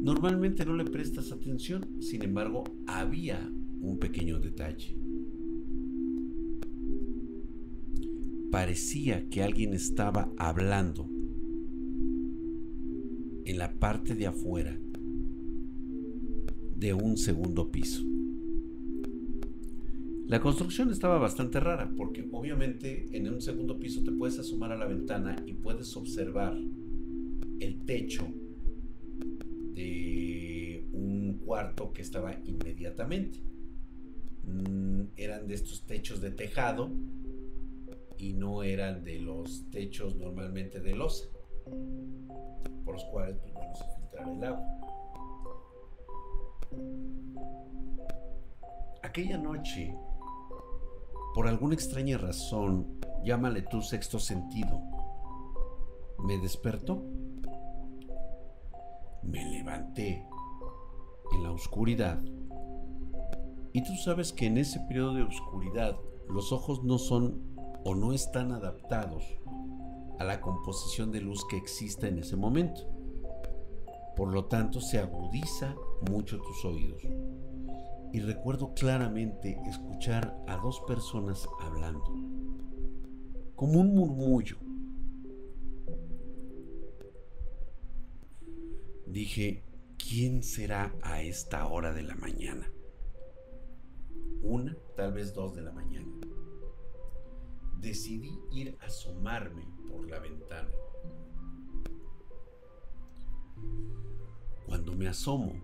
Normalmente 0.00 0.64
no 0.64 0.74
le 0.74 0.84
prestas 0.84 1.30
atención, 1.30 1.86
sin 2.00 2.22
embargo, 2.22 2.64
había 2.86 3.52
un 3.82 3.98
pequeño 3.98 4.40
detalle. 4.40 4.96
Parecía 8.50 9.28
que 9.28 9.42
alguien 9.42 9.74
estaba 9.74 10.32
hablando 10.38 11.06
en 13.44 13.58
la 13.58 13.78
parte 13.78 14.14
de 14.14 14.26
afuera 14.26 14.80
de 16.76 16.94
un 16.94 17.18
segundo 17.18 17.70
piso. 17.70 18.02
La 20.26 20.40
construcción 20.40 20.90
estaba 20.90 21.18
bastante 21.18 21.60
rara 21.60 21.92
porque 21.94 22.26
obviamente 22.32 23.06
en 23.12 23.28
un 23.28 23.42
segundo 23.42 23.78
piso 23.78 24.02
te 24.02 24.12
puedes 24.12 24.38
asomar 24.38 24.72
a 24.72 24.78
la 24.78 24.86
ventana 24.86 25.36
y 25.44 25.52
puedes 25.52 25.94
observar 25.96 26.58
el 27.58 27.80
techo 27.84 28.32
cuarto 31.50 31.92
que 31.92 32.02
estaba 32.02 32.32
inmediatamente. 32.44 33.42
Mm, 34.44 35.06
eran 35.16 35.48
de 35.48 35.54
estos 35.54 35.84
techos 35.84 36.20
de 36.20 36.30
tejado 36.30 36.88
y 38.18 38.34
no 38.34 38.62
eran 38.62 39.02
de 39.02 39.18
los 39.18 39.68
techos 39.72 40.14
normalmente 40.14 40.78
de 40.78 40.94
losa, 40.94 41.24
por 42.84 42.94
los 42.94 43.04
cuales 43.06 43.36
pues, 43.38 43.52
bueno, 43.52 43.74
se 43.74 43.84
filtraba 43.96 44.32
el 44.32 44.44
agua. 44.44 44.64
Aquella 49.02 49.36
noche, 49.36 49.92
por 51.34 51.48
alguna 51.48 51.74
extraña 51.74 52.16
razón, 52.16 53.00
llámale 53.24 53.62
tu 53.62 53.82
sexto 53.82 54.20
sentido, 54.20 54.80
me 56.20 56.38
despertó 56.38 57.02
me 59.22 59.44
levanté 59.44 60.26
oscuridad. 61.50 62.22
Y 63.72 63.82
tú 63.82 63.94
sabes 63.96 64.32
que 64.32 64.46
en 64.46 64.58
ese 64.58 64.80
periodo 64.80 65.14
de 65.14 65.22
oscuridad 65.22 65.96
los 66.28 66.52
ojos 66.52 66.82
no 66.82 66.98
son 66.98 67.40
o 67.84 67.94
no 67.94 68.12
están 68.12 68.52
adaptados 68.52 69.24
a 70.18 70.24
la 70.24 70.40
composición 70.40 71.12
de 71.12 71.20
luz 71.20 71.44
que 71.48 71.56
exista 71.56 72.08
en 72.08 72.18
ese 72.18 72.36
momento. 72.36 72.82
Por 74.16 74.32
lo 74.32 74.46
tanto, 74.46 74.80
se 74.80 74.98
agudiza 74.98 75.74
mucho 76.10 76.38
tus 76.40 76.64
oídos. 76.64 77.02
Y 78.12 78.20
recuerdo 78.20 78.74
claramente 78.74 79.60
escuchar 79.66 80.36
a 80.48 80.56
dos 80.56 80.80
personas 80.86 81.48
hablando, 81.60 82.12
como 83.54 83.80
un 83.80 83.94
murmullo 83.94 84.56
Dije, 89.10 89.64
¿quién 90.08 90.42
será 90.42 90.92
a 91.02 91.22
esta 91.22 91.66
hora 91.66 91.92
de 91.92 92.02
la 92.02 92.14
mañana? 92.14 92.70
Una, 94.42 94.76
tal 94.96 95.12
vez 95.12 95.34
dos 95.34 95.54
de 95.54 95.62
la 95.62 95.72
mañana. 95.72 96.08
Decidí 97.78 98.38
ir 98.52 98.76
a 98.80 98.86
asomarme 98.86 99.66
por 99.88 100.08
la 100.08 100.18
ventana. 100.18 100.70
Cuando 104.66 104.94
me 104.94 105.08
asomo, 105.08 105.54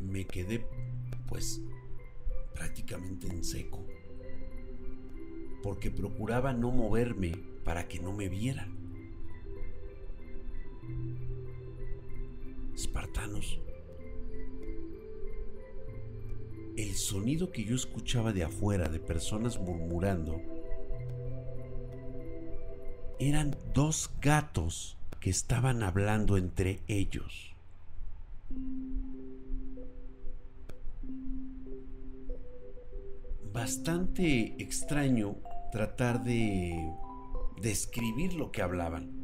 me 0.00 0.24
quedé 0.26 0.66
pues 1.28 1.62
prácticamente 2.54 3.28
en 3.28 3.44
seco, 3.44 3.84
porque 5.62 5.90
procuraba 5.90 6.52
no 6.52 6.70
moverme 6.70 7.32
para 7.64 7.86
que 7.86 8.00
no 8.00 8.12
me 8.12 8.28
vieran 8.28 8.80
espartanos. 12.80 13.60
El 16.76 16.94
sonido 16.94 17.52
que 17.52 17.64
yo 17.64 17.76
escuchaba 17.76 18.32
de 18.32 18.44
afuera 18.44 18.88
de 18.88 18.98
personas 18.98 19.58
murmurando 19.58 20.40
eran 23.18 23.54
dos 23.74 24.10
gatos 24.22 24.96
que 25.20 25.28
estaban 25.28 25.82
hablando 25.82 26.38
entre 26.38 26.80
ellos. 26.88 27.54
Bastante 33.52 34.54
extraño 34.62 35.36
tratar 35.70 36.24
de 36.24 36.74
describir 37.60 38.32
lo 38.34 38.50
que 38.50 38.62
hablaban. 38.62 39.19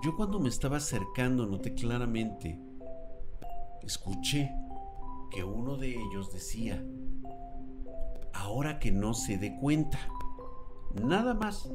Yo 0.00 0.14
cuando 0.14 0.38
me 0.38 0.48
estaba 0.48 0.76
acercando 0.76 1.44
noté 1.46 1.74
claramente, 1.74 2.60
escuché 3.82 4.54
que 5.30 5.42
uno 5.42 5.76
de 5.76 5.96
ellos 5.96 6.32
decía, 6.32 6.84
ahora 8.32 8.78
que 8.78 8.92
no 8.92 9.12
se 9.14 9.38
dé 9.38 9.56
cuenta, 9.58 9.98
nada 11.02 11.34
más. 11.34 11.68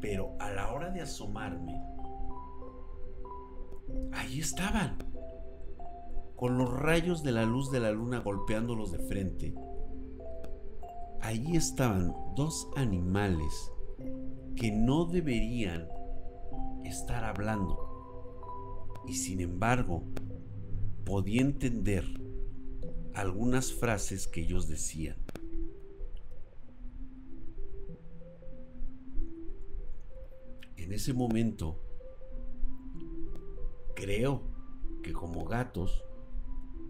Pero 0.00 0.36
a 0.38 0.50
la 0.50 0.72
hora 0.72 0.90
de 0.90 1.00
asomarme, 1.00 1.82
ahí 4.12 4.40
estaban, 4.40 4.98
con 6.36 6.58
los 6.58 6.70
rayos 6.70 7.22
de 7.22 7.32
la 7.32 7.46
luz 7.46 7.70
de 7.70 7.80
la 7.80 7.92
luna 7.92 8.18
golpeándolos 8.18 8.92
de 8.92 8.98
frente. 8.98 9.54
Ahí 11.22 11.56
estaban 11.56 12.14
dos 12.34 12.68
animales 12.76 13.72
que 14.54 14.70
no 14.70 15.06
deberían 15.06 15.88
estar 16.88 17.24
hablando. 17.24 18.94
Y 19.06 19.14
sin 19.14 19.40
embargo, 19.40 20.04
podía 21.04 21.40
entender 21.40 22.04
algunas 23.14 23.72
frases 23.72 24.26
que 24.26 24.42
ellos 24.42 24.68
decían. 24.68 25.16
En 30.76 30.92
ese 30.92 31.14
momento, 31.14 31.80
creo 33.94 34.42
que 35.02 35.12
como 35.12 35.44
gatos 35.44 36.04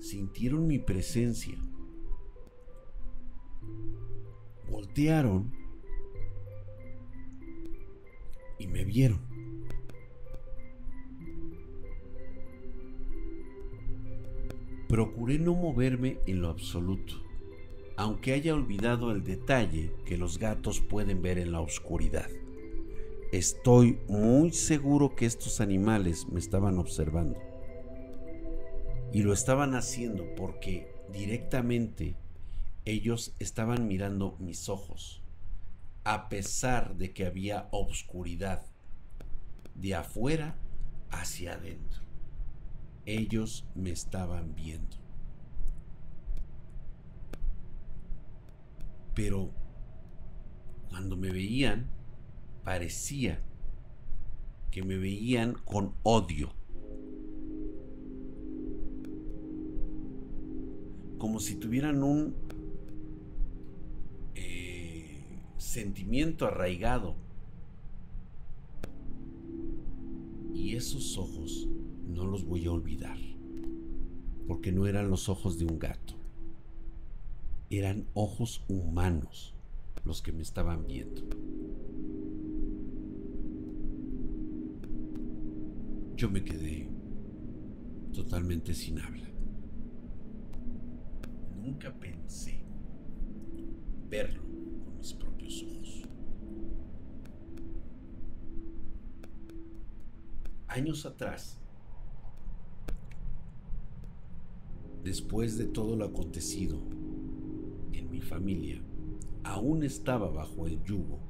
sintieron 0.01 0.67
mi 0.67 0.79
presencia. 0.79 1.59
Voltearon 4.69 5.53
y 8.59 8.67
me 8.67 8.85
vieron. 8.85 9.36
Procuré 14.89 15.41
no 15.41 15.55
moverme 15.55 16.21
en 16.27 16.41
lo 16.41 16.49
absoluto, 16.49 17.15
aunque 17.97 18.35
haya 18.35 18.55
olvidado 18.55 19.11
el 19.11 19.25
detalle 19.25 19.93
que 20.05 20.17
los 20.17 20.39
gatos 20.39 20.81
pueden 20.81 21.23
ver 21.23 21.39
en 21.39 21.51
la 21.51 21.61
oscuridad. 21.61 22.31
Estoy 23.33 23.99
muy 24.09 24.53
seguro 24.53 25.17
que 25.17 25.27
estos 25.27 25.61
animales 25.61 26.29
me 26.29 26.39
estaban 26.39 26.79
observando. 26.79 27.37
Y 29.13 29.23
lo 29.23 29.33
estaban 29.33 29.75
haciendo 29.75 30.25
porque 30.37 30.95
directamente 31.13 32.15
ellos 32.85 33.35
estaban 33.41 33.89
mirando 33.89 34.37
mis 34.39 34.69
ojos, 34.69 35.21
a 36.05 36.29
pesar 36.29 36.95
de 36.95 37.13
que 37.13 37.27
había 37.27 37.67
obscuridad, 37.73 38.63
de 39.75 39.97
afuera 39.97 40.55
hacia 41.11 41.55
adentro 41.55 42.06
ellos 43.07 43.65
me 43.77 43.91
estaban 43.91 44.55
viendo. 44.55 44.97
Pero 49.15 49.51
cuando 50.91 51.17
me 51.17 51.31
veían, 51.31 51.89
parecía 52.65 53.41
que 54.71 54.83
me 54.83 54.99
veían 54.99 55.55
con 55.55 55.95
odio. 56.03 56.53
Como 61.17 61.41
si 61.41 61.55
tuvieran 61.55 62.03
un 62.03 62.35
eh, 64.35 65.41
sentimiento 65.57 66.47
arraigado. 66.47 67.15
Y 70.53 70.75
esos 70.75 71.17
ojos 71.17 71.69
no 72.07 72.25
los 72.25 72.45
voy 72.45 72.67
a 72.67 72.73
olvidar, 72.73 73.19
porque 74.47 74.73
no 74.73 74.87
eran 74.87 75.11
los 75.11 75.29
ojos 75.29 75.59
de 75.59 75.67
un 75.67 75.79
gato, 75.79 76.15
eran 77.71 78.07
ojos 78.15 78.65
humanos 78.69 79.55
los 80.05 80.23
que 80.23 80.33
me 80.33 80.43
estaban 80.43 80.87
viendo. 80.87 81.23
Yo 86.17 86.31
me 86.31 86.43
quedé 86.43 86.89
totalmente 88.15 88.73
sin 88.73 88.99
habla. 89.01 89.29
Nunca 91.61 91.93
pensé 91.93 92.65
verlo 94.09 94.43
con 94.85 94.97
mis 94.97 95.13
propios 95.13 95.63
ojos. 95.63 96.09
Años 100.69 101.05
atrás, 101.05 101.59
después 105.07 105.57
de 105.57 105.67
todo 105.67 105.95
lo 105.95 106.05
acontecido 106.05 106.81
en 107.93 108.11
mi 108.11 108.21
familia, 108.21 108.83
aún 109.45 109.85
estaba 109.85 110.29
bajo 110.29 110.67
el 110.67 110.83
yugo 110.83 111.21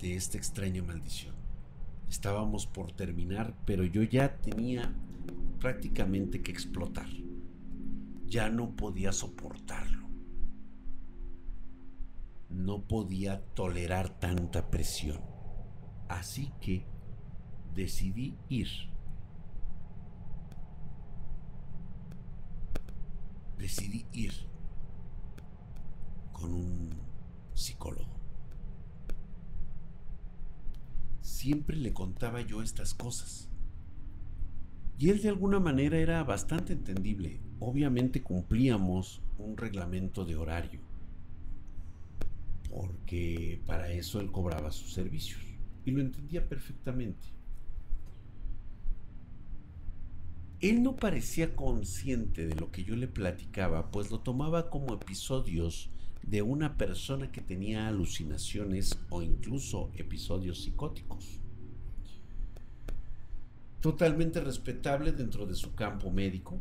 de 0.00 0.16
esta 0.16 0.38
extraña 0.38 0.82
maldición. 0.82 1.36
Estábamos 2.08 2.66
por 2.66 2.90
terminar, 2.90 3.56
pero 3.64 3.84
yo 3.84 4.02
ya 4.02 4.38
tenía 4.38 4.92
prácticamente 5.60 6.42
que 6.42 6.50
explotar. 6.50 7.06
Ya 8.26 8.50
no 8.50 8.74
podía 8.74 9.12
soportarlo. 9.12 10.08
No 12.48 12.88
podía 12.88 13.40
tolerar 13.54 14.18
tanta 14.18 14.68
presión. 14.72 15.20
Así 16.08 16.50
que 16.60 16.84
decidí 17.72 18.36
ir 18.48 18.93
decidí 23.58 24.06
ir 24.12 24.32
con 26.32 26.52
un 26.52 26.90
psicólogo. 27.54 28.14
Siempre 31.20 31.76
le 31.76 31.92
contaba 31.92 32.40
yo 32.40 32.62
estas 32.62 32.94
cosas. 32.94 33.48
Y 34.98 35.10
él 35.10 35.20
de 35.20 35.28
alguna 35.28 35.60
manera 35.60 35.98
era 35.98 36.22
bastante 36.22 36.72
entendible. 36.72 37.40
Obviamente 37.58 38.22
cumplíamos 38.22 39.22
un 39.38 39.56
reglamento 39.56 40.24
de 40.24 40.36
horario. 40.36 40.80
Porque 42.70 43.60
para 43.66 43.90
eso 43.90 44.20
él 44.20 44.30
cobraba 44.30 44.70
sus 44.70 44.92
servicios. 44.92 45.40
Y 45.84 45.90
lo 45.90 46.00
entendía 46.00 46.48
perfectamente. 46.48 47.33
Él 50.64 50.82
no 50.82 50.96
parecía 50.96 51.54
consciente 51.54 52.46
de 52.46 52.54
lo 52.54 52.70
que 52.72 52.84
yo 52.84 52.96
le 52.96 53.06
platicaba, 53.06 53.90
pues 53.90 54.10
lo 54.10 54.20
tomaba 54.20 54.70
como 54.70 54.94
episodios 54.94 55.90
de 56.22 56.40
una 56.40 56.78
persona 56.78 57.30
que 57.30 57.42
tenía 57.42 57.86
alucinaciones 57.86 58.98
o 59.10 59.20
incluso 59.20 59.90
episodios 59.94 60.62
psicóticos. 60.62 61.38
Totalmente 63.82 64.40
respetable 64.40 65.12
dentro 65.12 65.44
de 65.44 65.54
su 65.54 65.74
campo 65.74 66.10
médico, 66.10 66.58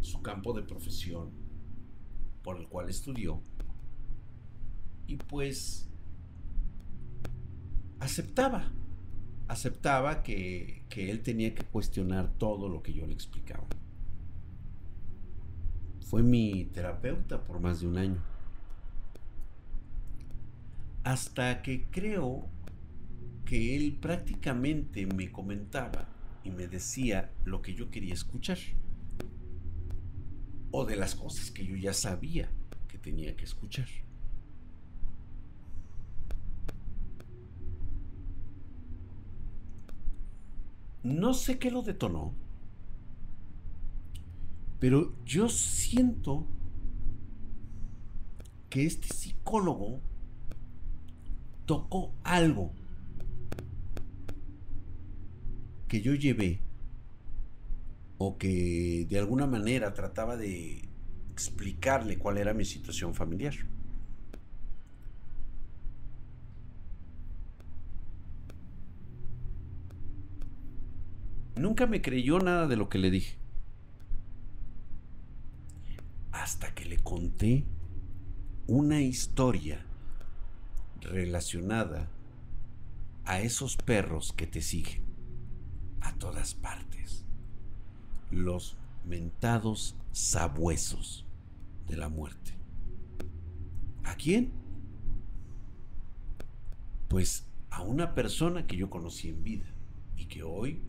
su 0.00 0.22
campo 0.22 0.52
de 0.52 0.62
profesión 0.62 1.32
por 2.44 2.58
el 2.58 2.68
cual 2.68 2.88
estudió, 2.88 3.40
y 5.08 5.16
pues 5.16 5.88
aceptaba 7.98 8.70
aceptaba 9.48 10.22
que, 10.22 10.82
él 10.90 11.22
tenía 11.22 11.54
que 11.54 11.64
cuestionar 11.64 12.32
todo 12.38 12.68
lo 12.68 12.82
que 12.82 12.92
yo 12.92 13.06
le 13.06 13.12
explicaba. 13.12 13.66
Fue 16.08 16.22
mi 16.22 16.66
terapeuta 16.66 17.44
por 17.44 17.60
más 17.60 17.80
de 17.80 17.86
un 17.86 17.98
año. 17.98 18.22
Hasta 21.04 21.62
que 21.62 21.86
creo 21.90 22.48
que 23.44 23.76
él 23.76 23.96
prácticamente 24.00 25.06
me 25.06 25.30
comentaba 25.30 26.08
y 26.42 26.50
me 26.50 26.66
decía 26.66 27.32
lo 27.44 27.62
que 27.62 27.74
yo 27.74 27.90
quería 27.90 28.14
escuchar. 28.14 28.58
O 30.72 30.84
de 30.84 30.96
las 30.96 31.14
cosas 31.14 31.50
que 31.50 31.64
yo 31.64 31.76
ya 31.76 31.92
sabía 31.92 32.50
que 32.88 32.98
tenía 32.98 33.36
que 33.36 33.44
escuchar. 33.44 33.86
No 41.06 41.34
sé 41.34 41.60
qué 41.60 41.70
lo 41.70 41.82
detonó, 41.82 42.34
pero 44.80 45.14
yo 45.24 45.48
siento 45.48 46.48
que 48.68 48.86
este 48.86 49.14
psicólogo 49.14 50.00
tocó 51.64 52.12
algo 52.24 52.72
que 55.86 56.00
yo 56.00 56.12
llevé 56.14 56.58
o 58.18 58.36
que 58.36 59.06
de 59.08 59.18
alguna 59.20 59.46
manera 59.46 59.94
trataba 59.94 60.36
de 60.36 60.88
explicarle 61.30 62.18
cuál 62.18 62.38
era 62.38 62.52
mi 62.52 62.64
situación 62.64 63.14
familiar. 63.14 63.54
Nunca 71.56 71.86
me 71.86 72.02
creyó 72.02 72.38
nada 72.38 72.66
de 72.66 72.76
lo 72.76 72.88
que 72.88 72.98
le 72.98 73.10
dije. 73.10 73.38
Hasta 76.32 76.74
que 76.74 76.84
le 76.84 76.98
conté 76.98 77.64
una 78.66 79.00
historia 79.00 79.84
relacionada 81.00 82.10
a 83.24 83.40
esos 83.40 83.76
perros 83.76 84.32
que 84.32 84.46
te 84.46 84.60
siguen 84.60 85.02
a 86.02 86.12
todas 86.14 86.54
partes. 86.54 87.24
Los 88.30 88.76
mentados 89.06 89.96
sabuesos 90.12 91.24
de 91.88 91.96
la 91.96 92.10
muerte. 92.10 92.52
¿A 94.04 94.14
quién? 94.16 94.52
Pues 97.08 97.46
a 97.70 97.82
una 97.82 98.14
persona 98.14 98.66
que 98.66 98.76
yo 98.76 98.90
conocí 98.90 99.28
en 99.28 99.42
vida 99.42 99.66
y 100.16 100.26
que 100.26 100.42
hoy 100.42 100.82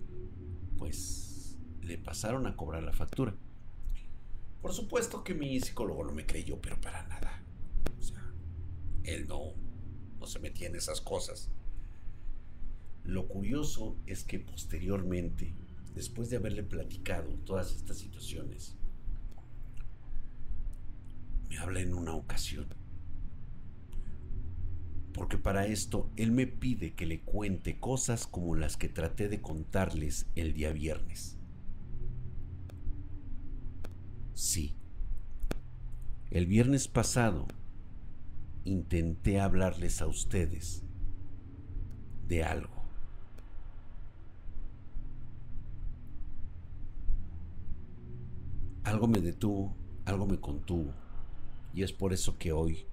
pues 0.78 1.58
le 1.82 1.98
pasaron 1.98 2.48
a 2.48 2.56
cobrar 2.56 2.84
la 2.84 2.94
factura. 2.94 3.36
Por 4.62 4.74
supuesto 4.74 5.24
que 5.24 5.34
mi 5.34 5.60
psicólogo 5.60 6.04
no 6.04 6.12
me 6.12 6.26
creyó, 6.26 6.60
pero 6.62 6.80
para 6.82 7.08
nada. 7.08 7.44
O 8.00 8.02
sea, 8.02 8.22
él 9.04 9.28
no, 9.28 9.54
no 10.20 10.28
se 10.28 10.40
metía 10.40 10.68
en 10.68 10.76
esas 10.76 11.02
cosas. 11.02 11.50
Lo 13.04 13.28
curioso 13.28 13.96
es 14.06 14.24
que 14.24 14.40
posteriormente, 14.40 15.54
después 15.96 16.30
de 16.30 16.38
haberle 16.38 16.64
platicado 16.64 17.30
todas 17.46 17.74
estas 17.74 17.98
situaciones, 17.98 18.76
me 21.50 21.58
habla 21.58 21.80
en 21.80 21.94
una 21.94 22.14
ocasión. 22.16 22.68
Porque 25.18 25.40
para 25.40 25.66
esto 25.66 26.12
él 26.16 26.32
me 26.32 26.46
pide 26.46 26.94
que 26.94 27.08
le 27.08 27.22
cuente 27.22 27.80
cosas 27.80 28.28
como 28.28 28.56
las 28.56 28.78
que 28.78 28.88
traté 28.88 29.28
de 29.28 29.42
contarles 29.42 30.28
el 30.36 30.54
día 30.54 30.72
viernes. 30.72 31.40
Sí. 34.36 34.76
El 36.30 36.46
viernes 36.46 36.88
pasado 36.88 37.48
intenté 38.64 39.40
hablarles 39.40 40.04
a 40.04 40.08
ustedes 40.08 40.84
de 42.28 42.44
algo. 42.44 42.84
Algo 48.84 49.08
me 49.08 49.20
detuvo, 49.20 49.76
algo 50.06 50.28
me 50.28 50.40
contuvo. 50.40 50.94
Y 51.74 51.82
es 51.82 51.92
por 51.92 52.14
eso 52.14 52.38
que 52.38 52.52
hoy 52.52 52.86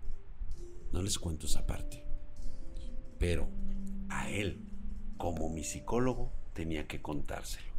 no 0.91 1.03
les 1.03 1.19
cuento 1.19 1.45
esa 1.45 1.67
parte. 1.67 2.04
Pero 3.19 3.49
a 4.09 4.31
él, 4.31 4.65
como 5.17 5.49
mi 5.49 5.65
psicólogo, 5.65 6.33
tenía 6.53 6.87
que 6.87 7.03
contárselo. 7.03 7.75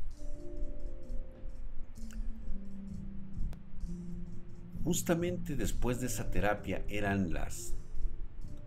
Justamente 4.83 5.55
después 5.55 5.99
de 5.99 6.07
esa 6.07 6.29
terapia 6.29 6.85
eran 6.87 7.33
las 7.33 7.73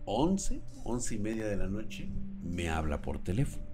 11, 0.03 0.61
11 0.83 1.15
y 1.15 1.19
media 1.19 1.47
de 1.47 1.55
la 1.55 1.67
noche, 1.67 2.09
me 2.43 2.69
habla 2.69 3.01
por 3.01 3.23
teléfono. 3.23 3.65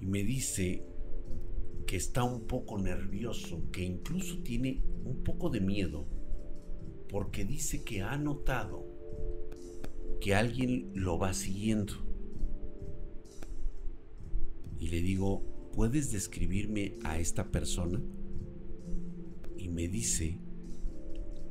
Y 0.00 0.06
me 0.06 0.22
dice 0.22 0.84
que 1.86 1.96
está 1.96 2.22
un 2.22 2.46
poco 2.46 2.78
nervioso, 2.78 3.70
que 3.72 3.82
incluso 3.82 4.42
tiene 4.42 4.82
un 5.04 5.24
poco 5.24 5.50
de 5.50 5.60
miedo, 5.60 6.06
porque 7.08 7.44
dice 7.44 7.82
que 7.82 8.02
ha 8.02 8.16
notado 8.16 8.89
que 10.20 10.34
alguien 10.34 10.90
lo 10.94 11.18
va 11.18 11.32
siguiendo. 11.34 11.94
Y 14.78 14.88
le 14.88 15.02
digo, 15.02 15.42
¿puedes 15.74 16.12
describirme 16.12 16.98
a 17.04 17.18
esta 17.18 17.50
persona? 17.50 18.02
Y 19.56 19.68
me 19.68 19.88
dice, 19.88 20.38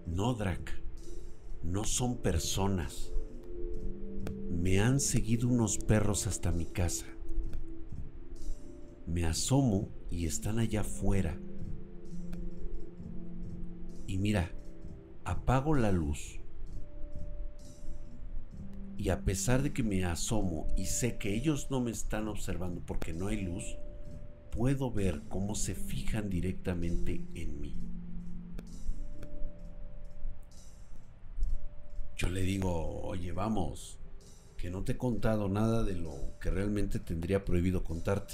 no, 0.07 0.33
Drac, 0.33 0.81
no 1.63 1.83
son 1.83 2.17
personas. 2.21 3.13
Me 4.49 4.79
han 4.79 4.99
seguido 4.99 5.47
unos 5.47 5.77
perros 5.77 6.27
hasta 6.27 6.51
mi 6.51 6.65
casa. 6.65 7.05
Me 9.05 9.25
asomo 9.25 9.89
y 10.09 10.25
están 10.25 10.59
allá 10.59 10.81
afuera. 10.81 11.39
Y 14.07 14.17
mira, 14.17 14.51
apago 15.23 15.75
la 15.75 15.91
luz. 15.91 16.38
Y 18.99 19.11
a 19.11 19.21
pesar 19.21 19.63
de 19.63 19.71
que 19.71 19.81
me 19.81 20.03
asomo 20.03 20.67
y 20.75 20.87
sé 20.87 21.17
que 21.17 21.33
ellos 21.33 21.71
no 21.71 21.79
me 21.79 21.89
están 21.89 22.27
observando 22.27 22.81
porque 22.85 23.13
no 23.13 23.27
hay 23.27 23.39
luz, 23.39 23.77
puedo 24.51 24.91
ver 24.91 25.21
cómo 25.29 25.55
se 25.55 25.73
fijan 25.73 26.29
directamente 26.29 27.23
en 27.33 27.61
mí. 27.61 27.77
Yo 32.17 32.27
le 32.27 32.41
digo, 32.41 32.99
oye, 33.03 33.31
vamos, 33.31 33.99
que 34.57 34.69
no 34.69 34.83
te 34.83 34.91
he 34.91 34.97
contado 34.97 35.47
nada 35.47 35.85
de 35.85 35.95
lo 35.95 36.37
que 36.41 36.51
realmente 36.51 36.99
tendría 36.99 37.45
prohibido 37.45 37.85
contarte. 37.85 38.33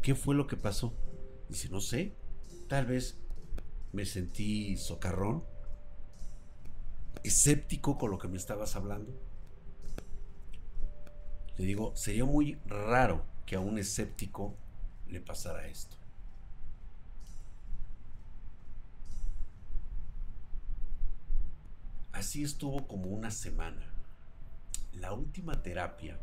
¿Qué 0.00 0.14
fue 0.14 0.34
lo 0.34 0.46
que 0.46 0.56
pasó? 0.56 0.94
Dice, 1.50 1.68
no 1.68 1.82
sé, 1.82 2.16
tal 2.68 2.86
vez 2.86 3.18
me 3.92 4.06
sentí 4.06 4.78
socarrón, 4.78 5.44
escéptico 7.22 7.98
con 7.98 8.10
lo 8.10 8.16
que 8.18 8.28
me 8.28 8.38
estabas 8.38 8.76
hablando. 8.76 9.33
Le 11.56 11.64
digo, 11.64 11.94
sería 11.94 12.24
muy 12.24 12.58
raro 12.66 13.24
que 13.46 13.56
a 13.56 13.60
un 13.60 13.78
escéptico 13.78 14.54
le 15.08 15.20
pasara 15.20 15.66
esto. 15.66 15.96
Así 22.12 22.42
estuvo 22.42 22.86
como 22.86 23.06
una 23.10 23.30
semana. 23.30 23.92
La 24.92 25.12
última 25.12 25.62
terapia 25.62 26.18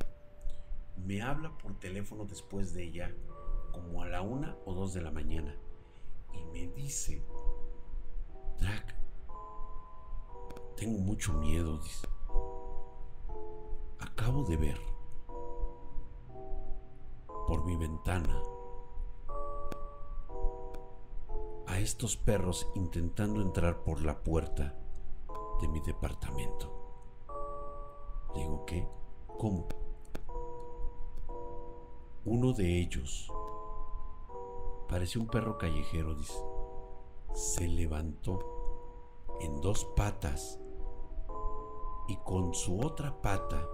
me 0.97 1.21
habla 1.21 1.57
por 1.57 1.79
teléfono 1.79 2.25
después 2.25 2.73
de 2.73 2.83
ella 2.83 3.11
como 3.71 4.01
a 4.01 4.07
la 4.07 4.21
una 4.21 4.57
o 4.65 4.73
dos 4.73 4.93
de 4.93 5.01
la 5.01 5.11
mañana 5.11 5.55
y 6.33 6.43
me 6.45 6.67
dice, 6.73 7.21
Drac, 8.59 8.95
tengo 10.77 10.97
mucho 10.99 11.33
miedo, 11.33 11.77
dice. 11.79 12.07
Acabo 13.99 14.43
de 14.43 14.57
ver 14.57 14.90
por 17.51 17.65
mi 17.65 17.75
ventana 17.75 18.41
a 21.67 21.79
estos 21.79 22.15
perros 22.15 22.71
intentando 22.75 23.41
entrar 23.41 23.83
por 23.83 24.05
la 24.05 24.23
puerta 24.23 24.73
de 25.59 25.67
mi 25.67 25.81
departamento. 25.81 26.71
Digo, 28.33 28.63
¿qué? 28.65 28.87
¿Cómo? 29.37 29.67
Uno 32.23 32.53
de 32.53 32.79
ellos 32.79 33.29
Parecía 34.87 35.21
un 35.21 35.27
perro 35.27 35.57
callejero. 35.57 36.15
Se 37.33 37.67
levantó 37.67 38.39
en 39.41 39.59
dos 39.59 39.83
patas 39.97 40.57
y 42.07 42.15
con 42.15 42.53
su 42.53 42.79
otra 42.79 43.21
pata 43.21 43.67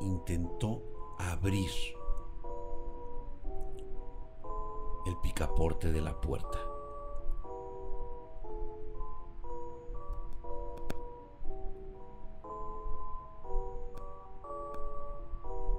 intentó 0.00 0.82
abrir 1.16 1.95
el 5.06 5.16
picaporte 5.18 5.92
de 5.92 6.00
la 6.00 6.20
puerta. 6.20 6.58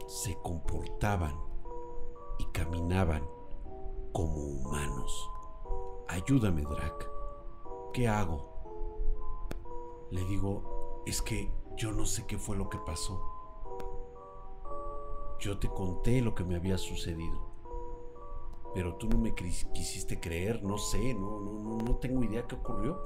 Se 0.07 0.37
comportaban 0.41 1.35
y 2.39 2.45
caminaban 2.45 3.27
como 4.13 4.35
humanos. 4.35 5.29
Ayúdame, 6.07 6.61
Drac. 6.61 7.11
¿Qué 7.93 8.07
hago? 8.07 8.57
Le 10.09 10.23
digo, 10.25 11.03
es 11.05 11.21
que 11.21 11.51
yo 11.75 11.91
no 11.91 12.05
sé 12.05 12.25
qué 12.25 12.37
fue 12.37 12.55
lo 12.55 12.69
que 12.69 12.79
pasó. 12.79 13.21
yo 15.39 15.59
te 15.59 15.69
conté 15.69 16.21
lo 16.21 16.33
que 16.33 16.43
me 16.43 16.55
había 16.55 16.77
sucedido. 16.77 17.46
Pero 18.77 18.93
tú 18.93 19.09
no 19.09 19.17
me 19.17 19.33
quisiste 19.33 20.19
creer, 20.19 20.61
no 20.61 20.77
sé, 20.77 21.15
no, 21.15 21.39
no, 21.39 21.95
tengo 21.95 22.23
idea 22.23 22.45
qué 22.45 22.53
ocurrió. 22.53 23.01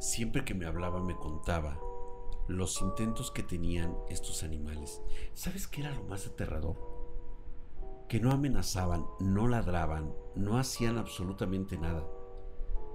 Siempre 0.00 0.46
que 0.46 0.54
me 0.54 0.64
hablaba 0.64 1.02
me 1.02 1.14
contaba 1.14 1.78
los 2.46 2.80
intentos 2.80 3.30
que 3.30 3.42
tenían 3.42 3.94
estos 4.08 4.42
animales. 4.42 5.02
¿Sabes 5.34 5.68
qué 5.68 5.82
era 5.82 5.94
lo 5.94 6.04
más 6.04 6.26
aterrador? 6.26 6.76
Que 8.08 8.18
no 8.18 8.32
amenazaban, 8.32 9.04
no 9.20 9.46
ladraban, 9.46 10.14
no 10.36 10.56
hacían 10.56 10.96
absolutamente 10.96 11.76
nada. 11.76 12.08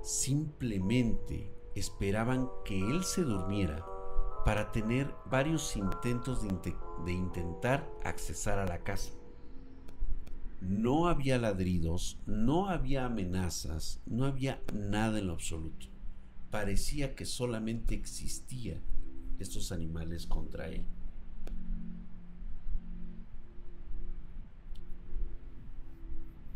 Simplemente 0.02 1.56
esperaban 1.76 2.50
que 2.66 2.80
él 2.80 3.04
se 3.04 3.22
durmiera 3.22 3.86
para 4.46 4.72
tener 4.72 5.14
varios 5.28 5.76
intentos 5.76 6.42
de, 6.42 6.76
de, 7.06 7.14
intentar 7.14 7.90
accesar 8.04 8.60
a 8.60 8.66
la 8.66 8.84
casa. 8.84 9.12
No 10.62 11.08
había 11.08 11.38
ladridos, 11.38 12.18
no 12.26 12.70
había 12.70 13.06
amenazas, 13.06 14.02
no 14.06 14.26
había 14.26 14.62
nada 14.74 15.20
en 15.20 15.28
lo 15.28 15.34
absoluto. 15.34 15.88
Parecía 16.52 17.16
que 17.16 17.26
solamente 17.26 17.96
existía 17.96 18.80
estos 19.40 19.72
animales 19.72 20.26
contra 20.26 20.68
él. 20.70 20.86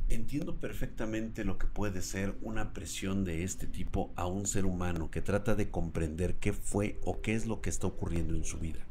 Entiendo 0.10 0.58
perfectamente 0.58 1.44
lo 1.44 1.58
que 1.58 1.68
puede 1.68 2.02
ser 2.02 2.38
una 2.42 2.72
presión 2.72 3.26
de 3.26 3.44
este 3.44 3.68
tipo 3.68 4.14
a 4.16 4.26
un 4.26 4.48
ser 4.48 4.66
humano 4.66 5.12
que 5.12 5.22
trata 5.22 5.54
de 5.54 5.70
comprender 5.70 6.36
qué 6.36 6.54
fue 6.54 6.98
o 7.04 7.22
qué 7.22 7.36
es 7.36 7.46
lo 7.46 7.62
que 7.62 7.70
está 7.70 7.88
ocurriendo 7.88 8.34
en 8.34 8.46
su 8.46 8.58
vida. 8.58 8.87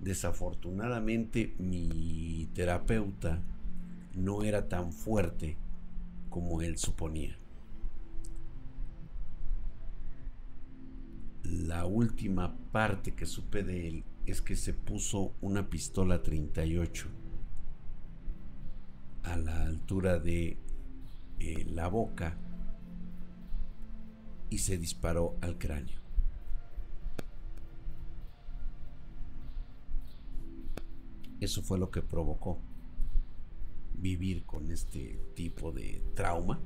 Desafortunadamente 0.00 1.54
mi 1.58 2.48
terapeuta 2.54 3.42
no 4.14 4.42
era 4.42 4.68
tan 4.68 4.92
fuerte 4.92 5.56
como 6.28 6.62
él 6.62 6.76
suponía. 6.78 7.36
La 11.44 11.86
última 11.86 12.56
parte 12.72 13.14
que 13.14 13.24
supe 13.24 13.62
de 13.62 13.88
él 13.88 14.04
es 14.26 14.42
que 14.42 14.56
se 14.56 14.74
puso 14.74 15.32
una 15.40 15.70
pistola 15.70 16.22
38 16.22 17.06
a 19.22 19.36
la 19.36 19.62
altura 19.62 20.18
de 20.18 20.58
eh, 21.38 21.64
la 21.70 21.88
boca 21.88 22.36
y 24.50 24.58
se 24.58 24.78
disparó 24.78 25.36
al 25.40 25.58
cráneo. 25.58 26.05
Eso 31.40 31.62
fue 31.62 31.78
lo 31.78 31.90
que 31.90 32.02
provocó 32.02 32.58
vivir 33.94 34.44
con 34.44 34.70
este 34.70 35.18
tipo 35.34 35.72
de 35.72 36.02
trauma 36.14 36.60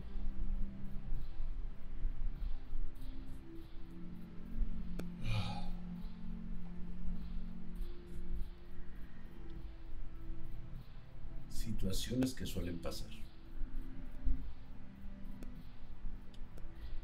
situaciones 11.80 12.35
que 12.35 12.46
suelen 12.46 12.78
pasar. 12.78 13.09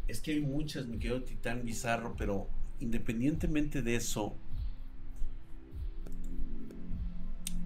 Es 0.09 0.21
que 0.21 0.33
hay 0.33 0.41
muchas, 0.41 0.87
mi 0.87 0.99
querido 0.99 1.23
Titán 1.23 1.65
Bizarro, 1.65 2.15
pero 2.17 2.49
independientemente 2.81 3.83
de 3.83 3.97
eso, 3.97 4.37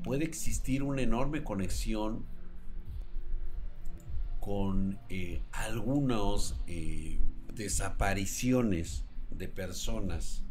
puede 0.03 0.25
existir 0.25 0.83
una 0.83 1.03
enorme 1.03 1.45
conexión 1.45 2.27
con 4.41 4.99
eh, 5.09 5.43
algunas 5.53 6.57
eh, 6.67 7.19
desapariciones 7.53 9.05
de 9.31 9.49
personas 9.49 10.45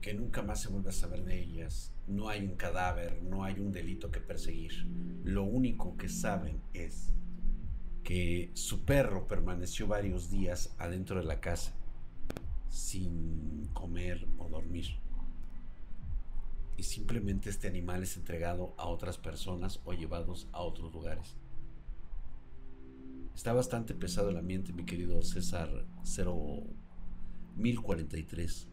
que 0.00 0.14
nunca 0.14 0.42
más 0.42 0.60
se 0.60 0.68
vuelve 0.68 0.90
a 0.90 0.92
saber 0.92 1.24
de 1.24 1.42
ellas. 1.42 1.92
No 2.06 2.28
hay 2.28 2.44
un 2.44 2.54
cadáver, 2.54 3.22
no 3.22 3.42
hay 3.42 3.58
un 3.58 3.72
delito 3.72 4.10
que 4.10 4.20
perseguir. 4.20 4.86
Lo 5.24 5.42
único 5.42 5.96
que 5.96 6.08
saben 6.08 6.60
es 6.74 7.12
que 8.04 8.52
su 8.54 8.84
perro 8.84 9.26
permaneció 9.26 9.88
varios 9.88 10.30
días 10.30 10.76
adentro 10.78 11.18
de 11.18 11.24
la 11.24 11.40
casa 11.40 11.74
sin 12.68 13.68
comer 13.72 14.28
o 14.38 14.48
dormir. 14.48 15.05
Y 16.76 16.82
simplemente 16.82 17.48
este 17.48 17.68
animal 17.68 18.02
es 18.02 18.16
entregado 18.16 18.74
a 18.76 18.86
otras 18.86 19.18
personas 19.18 19.80
o 19.84 19.92
llevados 19.92 20.48
a 20.52 20.60
otros 20.60 20.92
lugares. 20.92 21.36
Está 23.34 23.52
bastante 23.52 23.94
pesado 23.94 24.30
el 24.30 24.36
ambiente, 24.36 24.72
mi 24.72 24.84
querido 24.84 25.22
César 25.22 25.86
01043. 27.56 28.68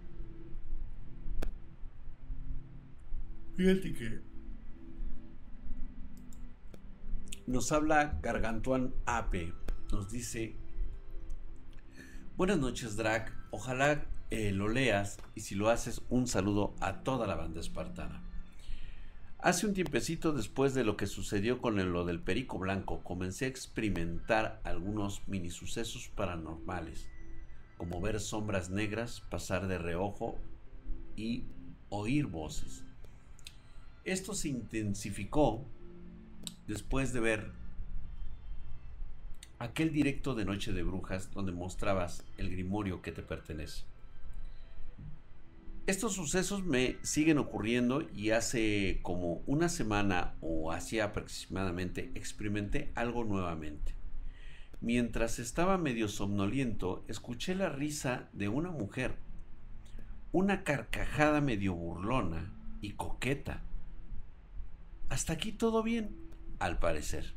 Fíjate 3.56 3.94
que 3.94 4.22
nos 7.46 7.72
habla 7.72 8.20
Gargantuan 8.22 8.94
Ape. 9.06 9.54
Nos 9.92 10.10
dice: 10.10 10.56
Buenas 12.36 12.58
noches, 12.58 12.96
Drac. 12.96 13.32
Ojalá 13.52 14.08
eh, 14.34 14.52
lo 14.52 14.68
leas 14.68 15.20
y 15.36 15.42
si 15.42 15.54
lo 15.54 15.70
haces, 15.70 16.02
un 16.10 16.26
saludo 16.26 16.74
a 16.80 17.04
toda 17.04 17.28
la 17.28 17.36
banda 17.36 17.60
espartana. 17.60 18.24
Hace 19.38 19.68
un 19.68 19.76
tiempecito 19.76 20.34
después 20.34 20.74
de 20.74 20.84
lo 20.84 20.98
que 20.98 21.06
sucedió 21.06 21.62
con 21.62 21.76
lo 21.92 22.04
del 22.04 22.20
perico 22.20 22.58
blanco, 22.58 23.04
comencé 23.04 23.46
a 23.46 23.50
experimentar 23.50 24.60
algunos 24.64 25.22
mini 25.28 25.52
sucesos 25.52 26.08
paranormales, 26.08 27.08
como 27.78 28.02
ver 28.02 28.20
sombras 28.20 28.72
negras 28.72 29.22
pasar 29.22 29.68
de 29.68 29.78
reojo 29.78 30.40
y 31.16 31.44
oír 31.90 32.26
voces. 32.26 32.86
Esto 34.04 34.34
se 34.34 34.50
intensificó 34.50 35.64
después 36.66 37.14
de 37.14 37.20
ver 37.20 37.52
aquel 39.60 39.94
directo 39.94 40.34
de 40.34 40.46
Noche 40.46 40.74
de 40.74 40.82
Brujas 40.82 41.30
donde 41.30 41.52
mostrabas 41.52 42.26
el 42.40 42.50
grimorio 42.50 43.04
que 43.04 43.12
te 43.12 43.22
pertenece. 43.22 43.93
Estos 45.86 46.14
sucesos 46.14 46.64
me 46.64 46.98
siguen 47.02 47.38
ocurriendo 47.38 48.08
y 48.14 48.32
hace 48.32 49.00
como 49.02 49.44
una 49.46 49.68
semana 49.68 50.36
o 50.40 50.72
hacía 50.72 51.06
aproximadamente 51.06 52.12
experimenté 52.16 52.92
algo 52.96 53.26
nuevamente. 53.26 53.96
Mientras 54.80 55.40
estaba 55.40 55.78
medio 55.78 56.08
somnoliento, 56.08 57.04
escuché 57.08 57.56
la 57.56 57.70
risa 57.70 58.30
de 58.34 58.48
una 58.48 58.72
mujer, 58.72 59.18
una 60.32 60.64
carcajada 60.64 61.42
medio 61.42 61.74
burlona 61.74 62.54
y 62.82 62.92
coqueta 62.92 63.64
hasta 65.14 65.34
aquí 65.34 65.52
todo 65.52 65.84
bien, 65.84 66.16
al 66.58 66.80
parecer. 66.80 67.36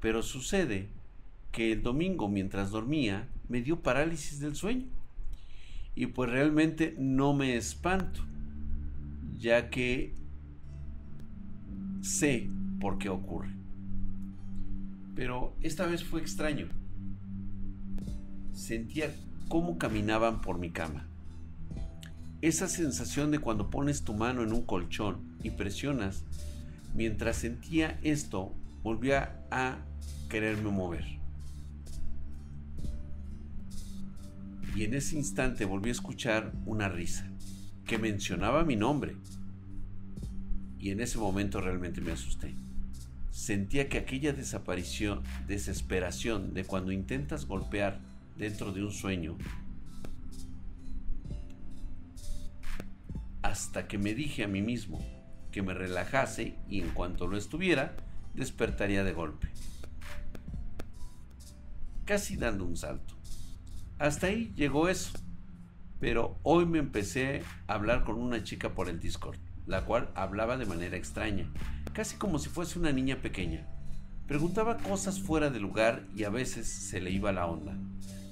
Pero 0.00 0.24
sucede 0.24 0.88
que 1.52 1.70
el 1.70 1.80
domingo 1.84 2.28
mientras 2.28 2.72
dormía 2.72 3.28
me 3.48 3.62
dio 3.62 3.82
parálisis 3.82 4.40
del 4.40 4.56
sueño. 4.56 4.88
Y 5.94 6.06
pues 6.06 6.30
realmente 6.30 6.94
no 6.98 7.34
me 7.34 7.56
espanto, 7.56 8.20
ya 9.38 9.70
que 9.70 10.14
sé 12.02 12.48
por 12.80 12.98
qué 12.98 13.08
ocurre. 13.08 13.50
Pero 15.14 15.54
esta 15.62 15.86
vez 15.86 16.02
fue 16.02 16.20
extraño. 16.20 16.68
Sentía 18.52 19.14
cómo 19.48 19.78
caminaban 19.78 20.40
por 20.40 20.58
mi 20.58 20.70
cama. 20.70 21.06
Esa 22.42 22.68
sensación 22.68 23.30
de 23.30 23.38
cuando 23.38 23.70
pones 23.70 24.02
tu 24.02 24.14
mano 24.14 24.42
en 24.42 24.52
un 24.52 24.62
colchón 24.62 25.18
y 25.42 25.50
presionas 25.50 26.24
Mientras 26.94 27.38
sentía 27.38 27.98
esto, 28.02 28.52
volvía 28.84 29.44
a 29.50 29.78
quererme 30.30 30.70
mover. 30.70 31.13
Y 34.74 34.84
en 34.84 34.94
ese 34.94 35.16
instante 35.16 35.64
volví 35.64 35.90
a 35.90 35.92
escuchar 35.92 36.52
una 36.66 36.88
risa 36.88 37.30
que 37.86 37.98
mencionaba 37.98 38.64
mi 38.64 38.76
nombre. 38.76 39.16
Y 40.78 40.90
en 40.90 41.00
ese 41.00 41.18
momento 41.18 41.60
realmente 41.60 42.00
me 42.00 42.12
asusté. 42.12 42.54
Sentía 43.30 43.88
que 43.88 43.98
aquella 43.98 44.32
desaparición, 44.32 45.22
desesperación 45.46 46.54
de 46.54 46.64
cuando 46.64 46.92
intentas 46.92 47.46
golpear 47.46 48.00
dentro 48.36 48.72
de 48.72 48.82
un 48.82 48.92
sueño, 48.92 49.36
hasta 53.42 53.86
que 53.86 53.98
me 53.98 54.14
dije 54.14 54.44
a 54.44 54.48
mí 54.48 54.62
mismo, 54.62 55.04
que 55.52 55.62
me 55.62 55.74
relajase 55.74 56.56
y 56.68 56.80
en 56.80 56.90
cuanto 56.90 57.26
lo 57.28 57.36
estuviera, 57.36 57.94
despertaría 58.34 59.04
de 59.04 59.12
golpe. 59.12 59.48
Casi 62.04 62.36
dando 62.36 62.64
un 62.64 62.76
salto. 62.76 63.13
Hasta 64.04 64.26
ahí 64.26 64.52
llegó 64.54 64.90
eso. 64.90 65.18
pero 65.98 66.38
hoy 66.42 66.66
me 66.66 66.78
empecé 66.78 67.42
a 67.66 67.72
hablar 67.72 68.04
con 68.04 68.16
una 68.16 68.44
chica 68.44 68.74
por 68.74 68.90
el 68.90 69.00
Discord, 69.00 69.38
la 69.64 69.86
cual 69.86 70.10
hablaba 70.14 70.58
de 70.58 70.66
manera 70.66 70.98
extraña, 70.98 71.50
casi 71.94 72.18
como 72.18 72.38
si 72.38 72.50
fuese 72.50 72.78
una 72.78 72.92
niña 72.92 73.22
pequeña. 73.22 73.66
Preguntaba 74.28 74.76
cosas 74.76 75.22
fuera 75.22 75.48
de 75.48 75.58
lugar 75.58 76.04
y 76.14 76.24
a 76.24 76.28
veces 76.28 76.68
se 76.68 77.00
le 77.00 77.12
iba 77.12 77.32
la 77.32 77.46
onda. 77.46 77.78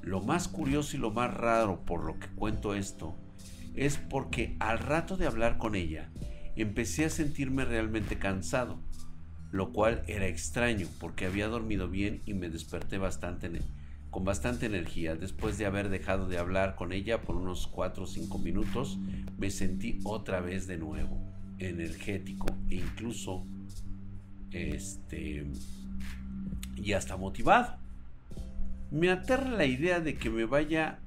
Lo 0.03 0.21
más 0.21 0.47
curioso 0.47 0.95
y 0.95 1.01
lo 1.01 1.11
más 1.11 1.33
raro 1.33 1.87
por 1.87 2.05
lo 2.05 2.19
que 2.19 2.29
cuento 2.37 2.75
esto 2.75 3.17
es 3.75 3.97
porque 3.97 4.57
al 4.61 4.79
rato 4.79 5.17
de 5.17 5.27
hablar 5.27 5.57
con 5.57 5.75
ella 5.75 6.11
empecé 6.55 7.07
a 7.07 7.09
sentirme 7.09 7.65
realmente 7.65 8.19
cansado, 8.19 8.79
lo 9.51 9.73
cual 9.73 10.03
era 10.07 10.27
extraño 10.27 10.87
porque 11.01 11.25
había 11.25 11.49
dormido 11.49 11.89
bien 11.89 12.21
y 12.27 12.35
me 12.35 12.51
desperté 12.51 12.99
bastante 12.99 13.49
con 14.13 14.25
bastante 14.25 14.67
energía. 14.67 15.17
Después 15.17 15.59
de 15.59 15.67
haber 15.67 15.89
dejado 15.89 16.29
de 16.29 16.39
hablar 16.39 16.77
con 16.77 16.93
ella 16.93 17.23
por 17.23 17.35
unos 17.35 17.67
4 17.67 18.05
o 18.05 18.07
5 18.07 18.39
minutos, 18.39 18.99
me 19.39 19.51
sentí 19.51 19.99
otra 20.05 20.41
vez 20.41 20.69
de 20.69 20.77
nuevo 20.77 21.19
energético 21.59 22.47
e 22.69 22.77
incluso 22.77 23.45
este 24.51 25.51
y 26.77 26.93
hasta 26.93 27.17
motivado. 27.17 27.79
Me 28.91 29.11
aterra 29.11 29.49
la 29.51 29.65
idea 29.65 29.99
de 30.01 30.15
que 30.15 30.29
me 30.29 30.45
vaya 30.45 31.01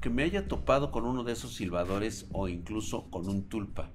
que 0.00 0.10
me 0.10 0.24
haya 0.24 0.48
topado 0.48 0.90
con 0.90 1.06
uno 1.06 1.22
de 1.22 1.34
esos 1.34 1.54
silbadores 1.54 2.26
o 2.32 2.48
incluso 2.48 3.08
con 3.10 3.28
un 3.28 3.44
tulpa. 3.44 3.92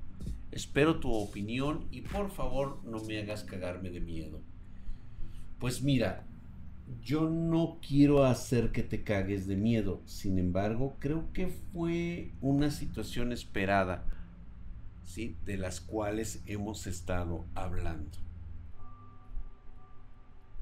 Espero 0.51 1.01
tu 1.01 1.11
opinión 1.11 1.85
y 1.91 2.01
por 2.01 2.31
favor 2.31 2.79
no 2.85 3.03
me 3.03 3.19
hagas 3.19 3.43
cagarme 3.43 3.89
de 3.89 3.99
miedo. 3.99 4.39
Pues 5.59 5.81
mira, 5.81 6.25
yo 7.01 7.29
no 7.29 7.79
quiero 7.85 8.25
hacer 8.25 8.71
que 8.71 8.83
te 8.83 9.03
cagues 9.03 9.47
de 9.47 9.55
miedo. 9.55 10.01
Sin 10.05 10.37
embargo, 10.37 10.95
creo 10.99 11.31
que 11.33 11.47
fue 11.47 12.31
una 12.41 12.71
situación 12.71 13.31
esperada, 13.31 14.05
¿sí? 15.05 15.35
De 15.45 15.57
las 15.57 15.81
cuales 15.81 16.43
hemos 16.45 16.87
estado 16.87 17.45
hablando. 17.55 18.17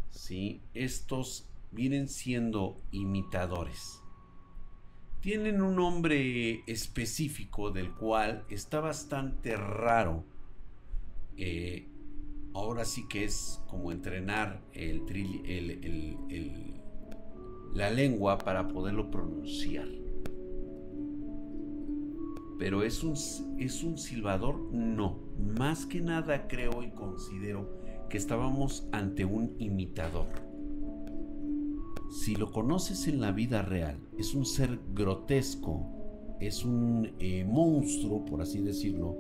¿Sí? 0.10 0.62
Estos 0.74 1.48
vienen 1.72 2.08
siendo 2.08 2.82
imitadores. 2.92 4.02
Tienen 5.22 5.62
un 5.62 5.76
nombre 5.76 6.64
específico 6.68 7.72
del 7.72 7.92
cual 7.92 8.44
está 8.50 8.80
bastante 8.80 9.56
raro 9.56 10.24
eh, 11.38 11.88
ahora 12.54 12.86
sí 12.86 13.08
que 13.08 13.24
es 13.24 13.62
como 13.68 13.92
entrenar 13.92 14.62
el, 14.74 15.04
la 17.74 17.90
lengua 17.90 18.38
para 18.38 18.68
poderlo 18.68 19.10
pronunciar. 19.10 19.88
Pero 22.60 22.84
es 22.84 23.04
un, 23.04 23.14
es 23.58 23.84
un 23.84 23.98
silbador, 23.98 24.60
no. 24.72 25.20
Más 25.58 25.86
que 25.86 26.00
nada 26.00 26.48
creo 26.48 26.84
y 26.84 26.92
considero 26.92 27.82
que 28.10 28.18
estábamos 28.18 28.88
ante 28.92 29.26
un 29.26 29.56
imitador. 29.58 30.28
Si 32.12 32.36
lo 32.36 32.52
conoces 32.52 33.08
en 33.08 33.22
la 33.22 33.32
vida 33.32 33.62
real, 33.62 33.98
es 34.18 34.36
un 34.36 34.46
ser 34.46 34.80
grotesco, 34.94 36.38
es 36.42 36.66
un 36.66 37.14
eh, 37.20 37.46
monstruo, 37.46 38.26
por 38.26 38.42
así 38.42 38.62
decirlo, 38.62 39.16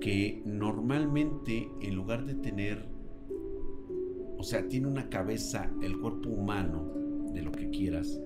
que 0.00 0.42
normalmente 0.44 1.70
en 1.80 1.94
lugar 1.94 2.24
de 2.24 2.34
tener, 2.34 2.88
o 4.36 4.42
sea, 4.42 4.68
tiene 4.68 4.86
una 4.86 5.08
cabeza, 5.08 5.70
el 5.82 5.98
cuerpo 5.98 6.28
humano, 6.30 6.92
de 7.32 7.42
lo 7.42 7.52
que 7.52 7.70
quieras, 7.70 8.20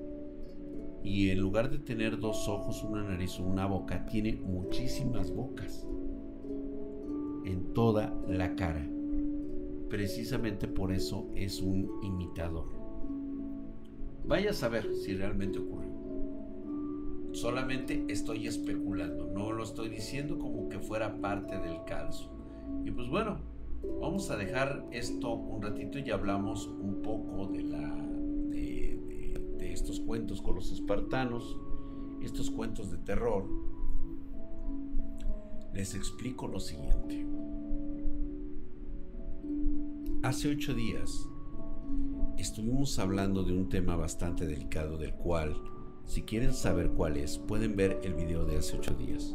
y 1.02 1.30
en 1.30 1.40
lugar 1.40 1.70
de 1.70 1.78
tener 1.78 2.18
dos 2.20 2.48
ojos, 2.48 2.84
una 2.84 3.02
nariz 3.02 3.38
o 3.40 3.44
una 3.44 3.66
boca, 3.66 4.06
tiene 4.06 4.34
muchísimas 4.36 5.32
bocas 5.32 5.86
en 7.44 7.72
toda 7.74 8.14
la 8.28 8.54
cara. 8.54 8.88
Precisamente 9.88 10.68
por 10.68 10.92
eso 10.92 11.28
es 11.34 11.60
un 11.60 11.90
imitador. 12.02 12.66
Vaya 14.24 14.50
a 14.50 14.54
saber 14.54 14.94
si 14.94 15.14
realmente 15.14 15.58
ocurrió. 15.58 15.81
Solamente 17.32 18.04
estoy 18.08 18.46
especulando, 18.46 19.26
no 19.26 19.52
lo 19.52 19.62
estoy 19.62 19.88
diciendo 19.88 20.38
como 20.38 20.68
que 20.68 20.78
fuera 20.78 21.20
parte 21.20 21.58
del 21.58 21.82
caso. 21.84 22.30
Y 22.84 22.90
pues 22.90 23.08
bueno, 23.08 23.40
vamos 24.00 24.30
a 24.30 24.36
dejar 24.36 24.86
esto 24.92 25.32
un 25.32 25.62
ratito 25.62 25.98
y 25.98 26.10
hablamos 26.10 26.66
un 26.66 27.00
poco 27.00 27.46
de, 27.46 27.62
la, 27.62 27.96
de 28.50 29.72
estos 29.72 30.00
cuentos 30.00 30.42
con 30.42 30.56
los 30.56 30.70
espartanos, 30.72 31.56
estos 32.20 32.50
cuentos 32.50 32.90
de 32.90 32.98
terror. 32.98 33.48
Les 35.72 35.94
explico 35.94 36.46
lo 36.46 36.60
siguiente. 36.60 37.26
Hace 40.22 40.50
ocho 40.50 40.74
días 40.74 41.28
estuvimos 42.36 42.98
hablando 42.98 43.42
de 43.42 43.52
un 43.52 43.70
tema 43.70 43.96
bastante 43.96 44.46
delicado 44.46 44.98
del 44.98 45.14
cual 45.14 45.56
si 46.06 46.22
quieren 46.22 46.52
saber 46.52 46.90
cuál 46.90 47.16
es, 47.16 47.38
pueden 47.38 47.76
ver 47.76 48.00
el 48.02 48.14
video 48.14 48.44
de 48.44 48.58
hace 48.58 48.76
8 48.76 48.94
días. 48.94 49.34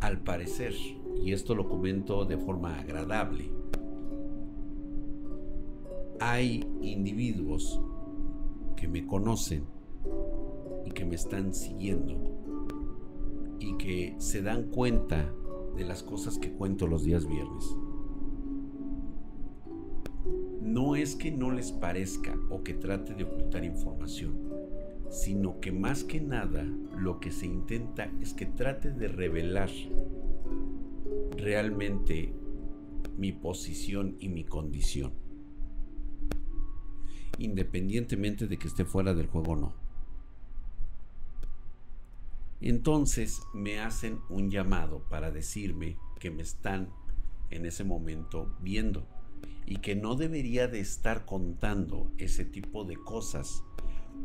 Al 0.00 0.20
parecer, 0.20 0.74
y 1.22 1.32
esto 1.32 1.54
lo 1.54 1.68
comento 1.68 2.24
de 2.24 2.36
forma 2.36 2.78
agradable, 2.78 3.50
hay 6.20 6.66
individuos 6.80 7.80
que 8.76 8.88
me 8.88 9.06
conocen 9.06 9.64
y 10.84 10.90
que 10.90 11.04
me 11.04 11.14
están 11.14 11.54
siguiendo 11.54 12.14
y 13.58 13.76
que 13.76 14.14
se 14.18 14.42
dan 14.42 14.64
cuenta 14.64 15.32
de 15.76 15.84
las 15.84 16.02
cosas 16.02 16.38
que 16.38 16.52
cuento 16.52 16.86
los 16.86 17.04
días 17.04 17.26
viernes 17.26 17.76
no 20.64 20.96
es 20.96 21.14
que 21.14 21.30
no 21.30 21.50
les 21.50 21.72
parezca 21.72 22.34
o 22.48 22.64
que 22.64 22.72
trate 22.72 23.14
de 23.14 23.24
ocultar 23.24 23.64
información, 23.64 24.40
sino 25.10 25.60
que 25.60 25.72
más 25.72 26.04
que 26.04 26.22
nada 26.22 26.64
lo 26.96 27.20
que 27.20 27.30
se 27.30 27.46
intenta 27.46 28.10
es 28.22 28.32
que 28.32 28.46
trate 28.46 28.90
de 28.90 29.08
revelar 29.08 29.68
realmente 31.36 32.32
mi 33.18 33.32
posición 33.32 34.16
y 34.18 34.30
mi 34.30 34.44
condición, 34.44 35.12
independientemente 37.38 38.46
de 38.46 38.56
que 38.56 38.68
esté 38.68 38.86
fuera 38.86 39.12
del 39.12 39.26
juego 39.26 39.52
o 39.52 39.56
no. 39.56 39.74
Entonces 42.62 43.42
me 43.52 43.80
hacen 43.80 44.18
un 44.30 44.50
llamado 44.50 45.04
para 45.10 45.30
decirme 45.30 45.98
que 46.18 46.30
me 46.30 46.42
están 46.42 46.88
en 47.50 47.66
ese 47.66 47.84
momento 47.84 48.56
viendo 48.62 49.06
y 49.66 49.76
que 49.76 49.94
no 49.94 50.14
debería 50.14 50.68
de 50.68 50.80
estar 50.80 51.24
contando 51.24 52.10
ese 52.18 52.44
tipo 52.44 52.84
de 52.84 52.96
cosas, 52.96 53.62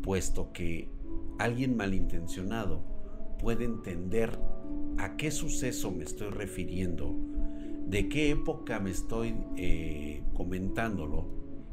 puesto 0.01 0.51
que 0.51 0.89
alguien 1.37 1.77
malintencionado 1.77 2.83
puede 3.39 3.65
entender 3.65 4.37
a 4.97 5.15
qué 5.15 5.31
suceso 5.31 5.91
me 5.91 6.03
estoy 6.03 6.29
refiriendo, 6.29 7.15
de 7.87 8.09
qué 8.09 8.31
época 8.31 8.79
me 8.79 8.91
estoy 8.91 9.35
eh, 9.55 10.23
comentándolo 10.33 11.27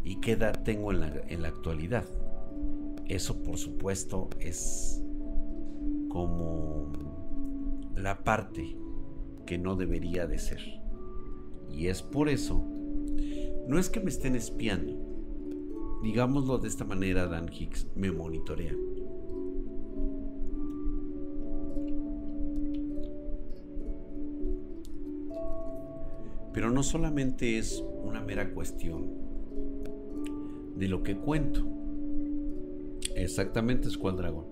y 0.05 0.17
qué 0.21 0.33
edad 0.33 0.63
tengo 0.63 0.93
en 0.93 1.01
la, 1.01 1.13
en 1.29 1.43
la 1.43 1.49
actualidad. 1.49 2.05
Eso 3.07 3.43
por 3.43 3.59
supuesto 3.59 4.31
es 4.41 5.03
como 6.09 6.93
la 7.97 8.23
parte 8.23 8.77
que 9.45 9.59
no 9.59 9.77
debería 9.77 10.27
de 10.27 10.39
ser. 10.39 10.61
Y 11.71 11.89
es 11.89 12.03
por 12.03 12.29
eso 12.29 12.65
no 13.67 13.79
es 13.79 13.91
que 13.91 14.01
me 14.01 14.11
estén 14.11 14.37
espiando. 14.37 14.95
Digámoslo 16.03 16.59
de 16.59 16.69
esta 16.69 16.85
manera, 16.85 17.27
Dan 17.27 17.51
Hicks 17.53 17.87
me 17.97 18.13
monitorea. 18.13 18.75
Pero 26.53 26.71
no 26.71 26.83
solamente 26.83 27.59
es 27.59 27.85
una 28.05 28.21
mera 28.23 28.55
cuestión 28.55 29.11
de 30.77 30.89
lo 30.89 31.03
que 31.03 31.17
cuento. 31.17 31.67
Exactamente, 33.15 33.89
Dragón. 33.89 34.47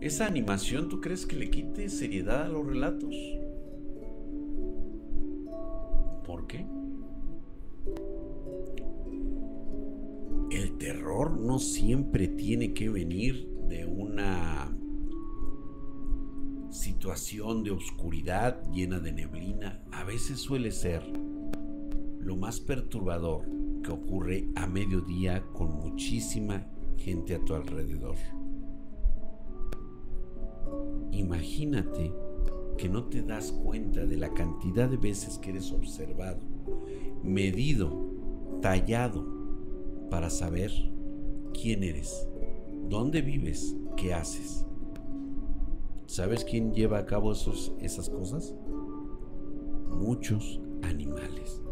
Esa 0.00 0.26
animación, 0.26 0.88
¿tú 0.88 1.00
crees 1.00 1.26
que 1.26 1.36
le 1.36 1.50
quite 1.50 1.88
seriedad 1.88 2.42
a 2.42 2.48
los 2.48 2.66
relatos? 2.66 3.14
Siempre 11.62 12.28
tiene 12.28 12.74
que 12.74 12.90
venir 12.90 13.48
de 13.68 13.86
una 13.86 14.76
situación 16.70 17.62
de 17.62 17.70
oscuridad 17.70 18.62
llena 18.72 18.98
de 18.98 19.12
neblina. 19.12 19.82
A 19.92 20.04
veces 20.04 20.40
suele 20.40 20.70
ser 20.72 21.02
lo 22.20 22.36
más 22.36 22.60
perturbador 22.60 23.44
que 23.82 23.90
ocurre 23.90 24.48
a 24.54 24.66
mediodía 24.66 25.44
con 25.52 25.78
muchísima 25.78 26.66
gente 26.96 27.34
a 27.34 27.44
tu 27.44 27.54
alrededor. 27.54 28.16
Imagínate 31.10 32.12
que 32.78 32.88
no 32.88 33.04
te 33.04 33.22
das 33.22 33.52
cuenta 33.52 34.06
de 34.06 34.16
la 34.16 34.32
cantidad 34.32 34.88
de 34.88 34.96
veces 34.96 35.38
que 35.38 35.50
eres 35.50 35.72
observado, 35.72 36.40
medido, 37.22 38.10
tallado, 38.60 39.42
para 40.10 40.30
saber 40.30 40.91
quién 41.52 41.82
eres, 41.82 42.28
dónde 42.88 43.22
vives, 43.22 43.76
qué 43.96 44.14
haces. 44.14 44.66
¿Sabes 46.06 46.44
quién 46.44 46.74
lleva 46.74 46.98
a 46.98 47.06
cabo 47.06 47.32
esos, 47.32 47.72
esas 47.80 48.10
cosas? 48.10 48.54
Muchos 49.90 50.60
animales. 50.82 51.62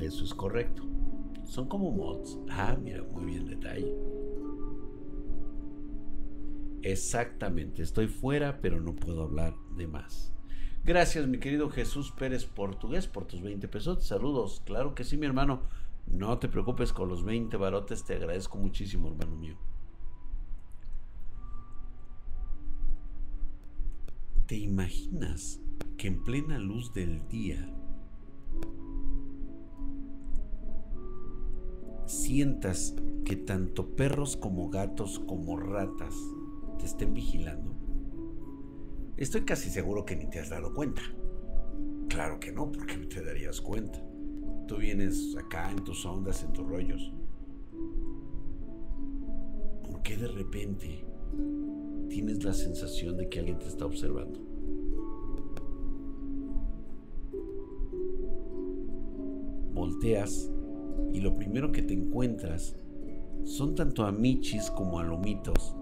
Eso 0.00 0.24
es 0.24 0.34
correcto. 0.34 0.82
Son 1.44 1.68
como 1.68 1.90
mods. 1.90 2.38
Ah, 2.48 2.76
mira, 2.82 3.02
muy 3.02 3.24
bien 3.24 3.46
detalle. 3.46 4.11
Exactamente, 6.82 7.82
estoy 7.82 8.08
fuera, 8.08 8.60
pero 8.60 8.80
no 8.80 8.96
puedo 8.96 9.22
hablar 9.22 9.54
de 9.76 9.86
más. 9.86 10.32
Gracias, 10.84 11.28
mi 11.28 11.38
querido 11.38 11.70
Jesús 11.70 12.10
Pérez 12.10 12.44
Portugués, 12.44 13.06
por 13.06 13.24
tus 13.24 13.40
20 13.40 13.68
pesos. 13.68 14.04
Saludos, 14.04 14.62
claro 14.66 14.94
que 14.94 15.04
sí, 15.04 15.16
mi 15.16 15.26
hermano. 15.26 15.62
No 16.06 16.38
te 16.38 16.48
preocupes 16.48 16.92
con 16.92 17.08
los 17.08 17.24
20 17.24 17.56
barotes, 17.56 18.04
te 18.04 18.14
agradezco 18.14 18.58
muchísimo, 18.58 19.08
hermano 19.08 19.36
mío. 19.36 19.56
¿Te 24.46 24.56
imaginas 24.56 25.60
que 25.96 26.08
en 26.08 26.24
plena 26.24 26.58
luz 26.58 26.92
del 26.92 27.28
día 27.28 27.72
sientas 32.06 32.96
que 33.24 33.36
tanto 33.36 33.94
perros 33.94 34.36
como 34.36 34.68
gatos 34.68 35.20
como 35.20 35.56
ratas 35.56 36.14
te 36.82 36.86
estén 36.86 37.14
vigilando? 37.14 37.76
Estoy 39.16 39.42
casi 39.42 39.70
seguro 39.70 40.04
que 40.04 40.16
ni 40.16 40.26
te 40.26 40.40
has 40.40 40.50
dado 40.50 40.74
cuenta. 40.74 41.00
Claro 42.08 42.40
que 42.40 42.50
no, 42.50 42.72
porque 42.72 42.96
no 42.96 43.06
te 43.06 43.22
darías 43.22 43.60
cuenta. 43.60 44.04
Tú 44.66 44.78
vienes 44.78 45.36
acá 45.36 45.70
en 45.70 45.84
tus 45.84 46.04
ondas, 46.04 46.42
en 46.42 46.52
tus 46.52 46.66
rollos. 46.66 47.14
¿Por 49.84 50.02
qué 50.02 50.16
de 50.16 50.26
repente 50.26 51.04
tienes 52.08 52.42
la 52.42 52.52
sensación 52.52 53.16
de 53.16 53.28
que 53.28 53.38
alguien 53.38 53.60
te 53.60 53.68
está 53.68 53.86
observando? 53.86 54.40
Volteas 59.72 60.50
y 61.12 61.20
lo 61.20 61.36
primero 61.36 61.70
que 61.70 61.82
te 61.82 61.94
encuentras 61.94 62.74
son 63.44 63.76
tanto 63.76 64.04
a 64.04 64.10
michis 64.10 64.68
como 64.68 64.98
a 64.98 65.04
lomitos 65.04 65.76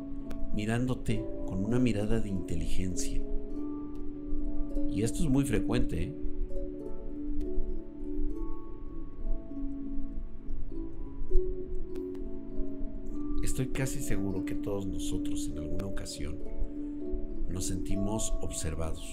mirándote 0.55 1.25
con 1.47 1.65
una 1.65 1.79
mirada 1.79 2.21
de 2.21 2.29
inteligencia. 2.29 3.23
Y 4.91 5.03
esto 5.03 5.23
es 5.23 5.31
muy 5.31 5.45
frecuente. 5.45 6.03
¿eh? 6.05 6.17
Estoy 13.43 13.69
casi 13.69 14.01
seguro 14.01 14.45
que 14.45 14.55
todos 14.55 14.87
nosotros 14.87 15.49
en 15.49 15.59
alguna 15.59 15.87
ocasión 15.87 16.39
nos 17.49 17.67
sentimos 17.67 18.35
observados. 18.41 19.07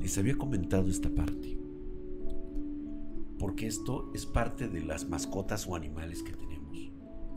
Les 0.00 0.16
había 0.18 0.36
comentado 0.36 0.88
esta 0.88 1.10
parte, 1.10 1.58
porque 3.38 3.66
esto 3.66 4.10
es 4.14 4.26
parte 4.26 4.68
de 4.68 4.82
las 4.82 5.08
mascotas 5.08 5.66
o 5.68 5.76
animales 5.76 6.22
que 6.22 6.32
tenemos 6.32 6.49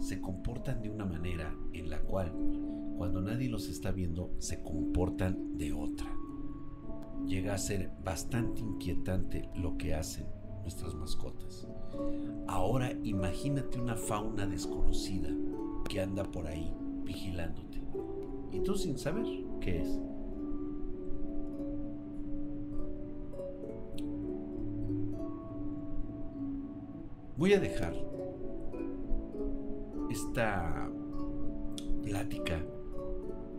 se 0.03 0.19
comportan 0.19 0.81
de 0.81 0.89
una 0.89 1.05
manera 1.05 1.55
en 1.71 1.89
la 1.89 2.01
cual, 2.01 2.33
cuando 2.97 3.21
nadie 3.21 3.47
los 3.49 3.69
está 3.69 3.91
viendo, 3.91 4.35
se 4.37 4.61
comportan 4.61 5.57
de 5.57 5.71
otra. 5.71 6.13
Llega 7.25 7.53
a 7.53 7.57
ser 7.57 7.89
bastante 8.03 8.59
inquietante 8.59 9.49
lo 9.55 9.77
que 9.77 9.95
hacen 9.95 10.25
nuestras 10.61 10.93
mascotas. 10.93 11.67
Ahora 12.47 12.91
imagínate 13.03 13.79
una 13.79 13.95
fauna 13.95 14.45
desconocida 14.45 15.29
que 15.87 16.01
anda 16.01 16.23
por 16.23 16.47
ahí 16.47 16.73
vigilándote. 17.05 17.81
Y 18.51 18.59
tú 18.59 18.75
sin 18.75 18.97
saber 18.97 19.25
qué 19.61 19.81
es. 19.83 19.99
Voy 27.37 27.53
a 27.53 27.59
dejar 27.59 28.12
esta 30.13 30.89
plática 32.03 32.63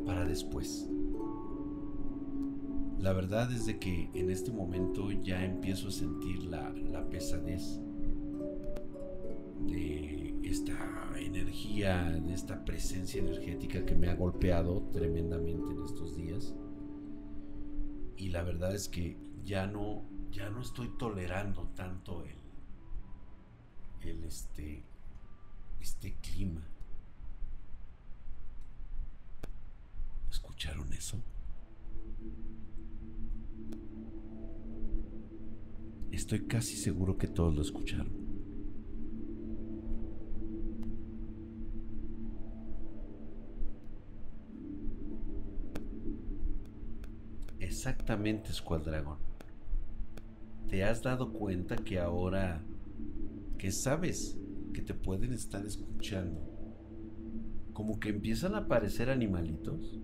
para 0.06 0.24
después. 0.24 0.88
La 2.98 3.12
verdad 3.12 3.52
es 3.52 3.66
de 3.66 3.78
que 3.78 4.08
en 4.14 4.30
este 4.30 4.52
momento 4.52 5.10
ya 5.10 5.44
empiezo 5.44 5.88
a 5.88 5.90
sentir 5.90 6.44
la, 6.44 6.70
la 6.70 7.08
pesadez 7.10 7.80
de 9.66 10.38
esta 10.44 11.12
energía, 11.16 12.04
de 12.04 12.32
esta 12.32 12.64
presencia 12.64 13.20
energética 13.20 13.84
que 13.84 13.96
me 13.96 14.08
ha 14.08 14.14
golpeado 14.14 14.88
tremendamente 14.92 15.72
en 15.72 15.82
estos 15.82 16.16
días. 16.16 16.54
Y 18.16 18.28
la 18.28 18.42
verdad 18.42 18.74
es 18.74 18.88
que 18.88 19.16
ya 19.44 19.66
no, 19.66 20.04
ya 20.30 20.50
no 20.50 20.60
estoy 20.60 20.88
tolerando 20.98 21.68
tanto 21.74 22.24
el, 22.24 24.08
el 24.08 24.24
este, 24.24 24.84
este 25.84 26.14
clima. 26.22 26.62
¿Escucharon 30.30 30.90
eso? 30.94 31.18
Estoy 36.10 36.46
casi 36.46 36.76
seguro 36.76 37.18
que 37.18 37.26
todos 37.26 37.54
lo 37.54 37.60
escucharon. 37.60 38.08
Exactamente, 47.60 48.48
Escuadragón. 48.48 49.18
¿Te 50.70 50.82
has 50.82 51.02
dado 51.02 51.30
cuenta 51.30 51.76
que 51.76 51.98
ahora 51.98 52.62
que 53.58 53.70
sabes 53.70 54.38
que 54.74 54.82
te 54.82 54.92
pueden 54.92 55.32
estar 55.32 55.64
escuchando, 55.64 56.42
como 57.72 57.98
que 57.98 58.10
empiezan 58.10 58.54
a 58.54 58.58
aparecer 58.58 59.08
animalitos. 59.08 59.98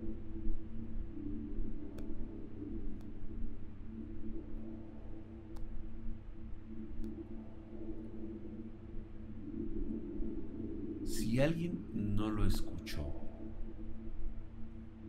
Si 11.05 11.39
alguien 11.39 11.85
no 11.93 12.31
lo 12.31 12.45
escuchó, 12.45 13.05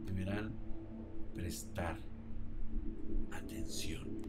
deberán 0.04 0.52
prestar 1.32 1.98
atención. 3.30 4.22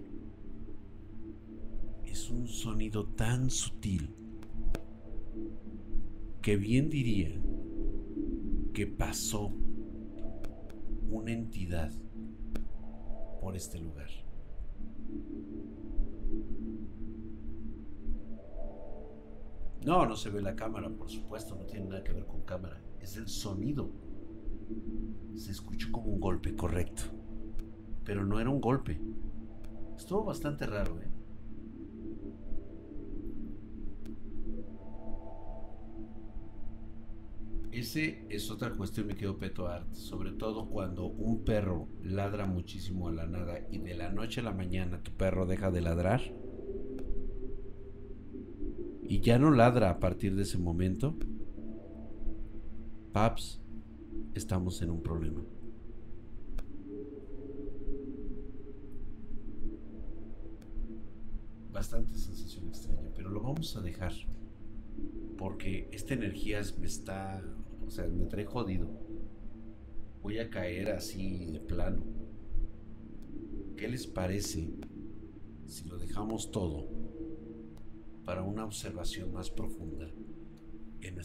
Es 2.06 2.30
un 2.30 2.48
sonido 2.48 3.08
tan 3.08 3.50
sutil 3.50 4.13
que 6.44 6.58
bien 6.58 6.90
diría 6.90 7.32
que 8.74 8.86
pasó 8.86 9.54
una 11.10 11.32
entidad 11.32 11.90
por 13.40 13.56
este 13.56 13.80
lugar. 13.80 14.10
No, 19.86 20.06
no 20.06 20.18
se 20.18 20.30
ve 20.30 20.42
la 20.42 20.56
cámara, 20.56 20.90
por 20.90 21.10
supuesto, 21.10 21.56
no 21.56 21.66
tiene 21.66 21.88
nada 21.88 22.04
que 22.04 22.12
ver 22.12 22.26
con 22.26 22.42
cámara. 22.42 22.82
Es 23.00 23.16
el 23.16 23.30
sonido. 23.30 23.90
Se 25.36 25.52
escuchó 25.52 25.94
como 25.94 26.12
un 26.12 26.20
golpe, 26.20 26.56
correcto. 26.56 27.04
Pero 28.04 28.26
no 28.26 28.42
era 28.42 28.50
un 28.50 28.60
golpe. 28.60 29.00
Estuvo 29.96 30.26
bastante 30.26 30.66
raro, 30.66 31.00
¿eh? 31.00 31.13
Ese 37.74 38.26
es 38.30 38.52
otra 38.52 38.72
cuestión, 38.72 39.08
me 39.08 39.16
quedo 39.16 39.38
Peto 39.38 39.68
Art, 39.68 39.92
sobre 39.94 40.32
todo 40.32 40.70
cuando 40.70 41.08
un 41.08 41.44
perro 41.44 41.88
ladra 42.04 42.46
muchísimo 42.46 43.08
a 43.08 43.12
la 43.12 43.26
nada 43.26 43.68
y 43.72 43.80
de 43.80 43.96
la 43.96 44.10
noche 44.10 44.42
a 44.42 44.44
la 44.44 44.54
mañana 44.54 45.02
tu 45.02 45.12
perro 45.12 45.48
deja 45.48 45.72
de 45.72 45.82
ladrar 45.82 46.22
y 49.14 49.20
ya 49.22 49.38
no 49.38 49.52
ladra 49.52 49.90
a 49.90 50.00
partir 50.00 50.36
de 50.36 50.44
ese 50.44 50.58
momento, 50.58 51.16
Paps, 53.12 53.62
estamos 54.34 54.82
en 54.82 54.90
un 54.90 55.04
problema. 55.04 55.44
Bastante 61.72 62.18
sensación 62.18 62.68
extraña, 62.70 63.10
pero 63.16 63.30
lo 63.30 63.42
vamos 63.42 63.76
a 63.76 63.82
dejar. 63.82 64.14
Porque 65.38 65.90
esta 65.92 66.14
energía 66.14 66.62
me 66.80 66.88
está, 66.88 67.44
o 67.86 67.90
sea, 67.90 68.08
me 68.08 68.26
trae 68.26 68.46
jodido. 68.46 68.90
Voy 70.22 70.40
a 70.40 70.50
caer 70.50 70.90
así 70.90 71.48
de 71.48 71.60
plano. 71.60 72.04
¿Qué 73.76 73.88
les 73.88 74.08
parece 74.08 74.70
si 75.66 75.88
lo 75.90 75.98
dejamos 75.98 76.52
todo 76.52 76.88
para 78.26 78.44
una 78.44 78.66
observación 78.66 79.34
más 79.34 79.50
profunda 79.50 80.08
en, 81.02 81.20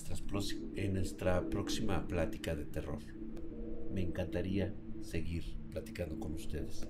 en 0.75 0.93
nuestra 0.95 1.49
próxima 1.49 2.07
plática 2.07 2.57
de 2.57 2.65
terror. 2.65 3.03
Me 3.93 4.03
encantaría 4.03 4.75
seguir 5.03 5.45
platicando 5.71 6.19
con 6.19 6.35
ustedes. 6.35 6.87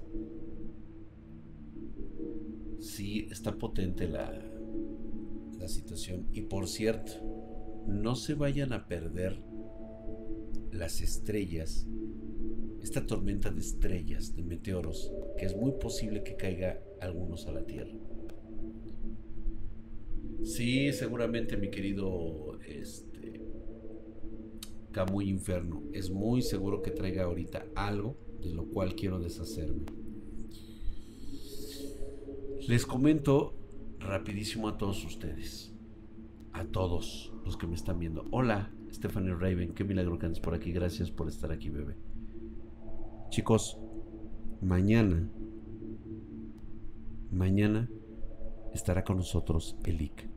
Sí, 2.80 3.28
está 3.30 3.56
potente 3.56 4.08
la, 4.08 4.32
la 5.58 5.68
situación. 5.68 6.28
Y 6.32 6.42
por 6.42 6.68
cierto, 6.68 7.12
no 7.86 8.14
se 8.14 8.34
vayan 8.34 8.72
a 8.72 8.86
perder 8.86 9.42
las 10.78 11.00
estrellas, 11.00 11.86
esta 12.80 13.04
tormenta 13.04 13.50
de 13.50 13.60
estrellas, 13.60 14.36
de 14.36 14.44
meteoros, 14.44 15.12
que 15.36 15.44
es 15.44 15.56
muy 15.56 15.72
posible 15.72 16.22
que 16.22 16.36
caiga 16.36 16.80
algunos 17.00 17.46
a 17.46 17.52
la 17.52 17.66
Tierra. 17.66 17.92
Sí, 20.44 20.92
seguramente 20.92 21.56
mi 21.56 21.68
querido 21.68 22.58
este 22.64 23.42
Camuy 24.92 25.28
Inferno. 25.28 25.82
Es 25.92 26.10
muy 26.10 26.42
seguro 26.42 26.80
que 26.80 26.92
traiga 26.92 27.24
ahorita 27.24 27.66
algo 27.74 28.16
de 28.40 28.50
lo 28.50 28.66
cual 28.66 28.94
quiero 28.94 29.18
deshacerme. 29.18 29.84
Les 32.68 32.86
comento 32.86 33.54
rapidísimo 33.98 34.68
a 34.68 34.78
todos 34.78 35.04
ustedes. 35.04 35.74
A 36.52 36.64
todos 36.66 37.32
los 37.44 37.56
que 37.56 37.66
me 37.66 37.74
están 37.74 37.98
viendo. 37.98 38.24
Hola, 38.30 38.72
Stephanie 38.98 39.32
Raven. 39.32 39.74
Qué 39.74 39.84
milagro 39.84 40.18
que 40.18 40.26
andes 40.26 40.40
por 40.40 40.54
aquí. 40.54 40.72
Gracias 40.72 41.10
por 41.10 41.28
estar 41.28 41.52
aquí, 41.52 41.70
bebé. 41.70 41.94
Chicos, 43.30 43.78
mañana, 44.60 45.30
mañana 47.30 47.88
estará 48.74 49.04
con 49.04 49.18
nosotros 49.18 49.76
Elik. 49.84 50.28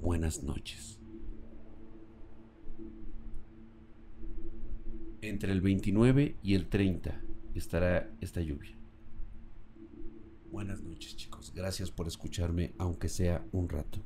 Buenas 0.00 0.42
noches. 0.42 0.98
Entre 5.22 5.52
el 5.52 5.60
29 5.60 6.36
y 6.42 6.54
el 6.54 6.66
30 6.66 7.20
estará 7.54 8.10
esta 8.20 8.40
lluvia. 8.40 8.76
Buenas 10.50 10.82
noches 10.82 11.16
chicos, 11.16 11.52
gracias 11.54 11.90
por 11.90 12.06
escucharme 12.06 12.74
aunque 12.78 13.08
sea 13.08 13.44
un 13.52 13.68
rato. 13.68 14.00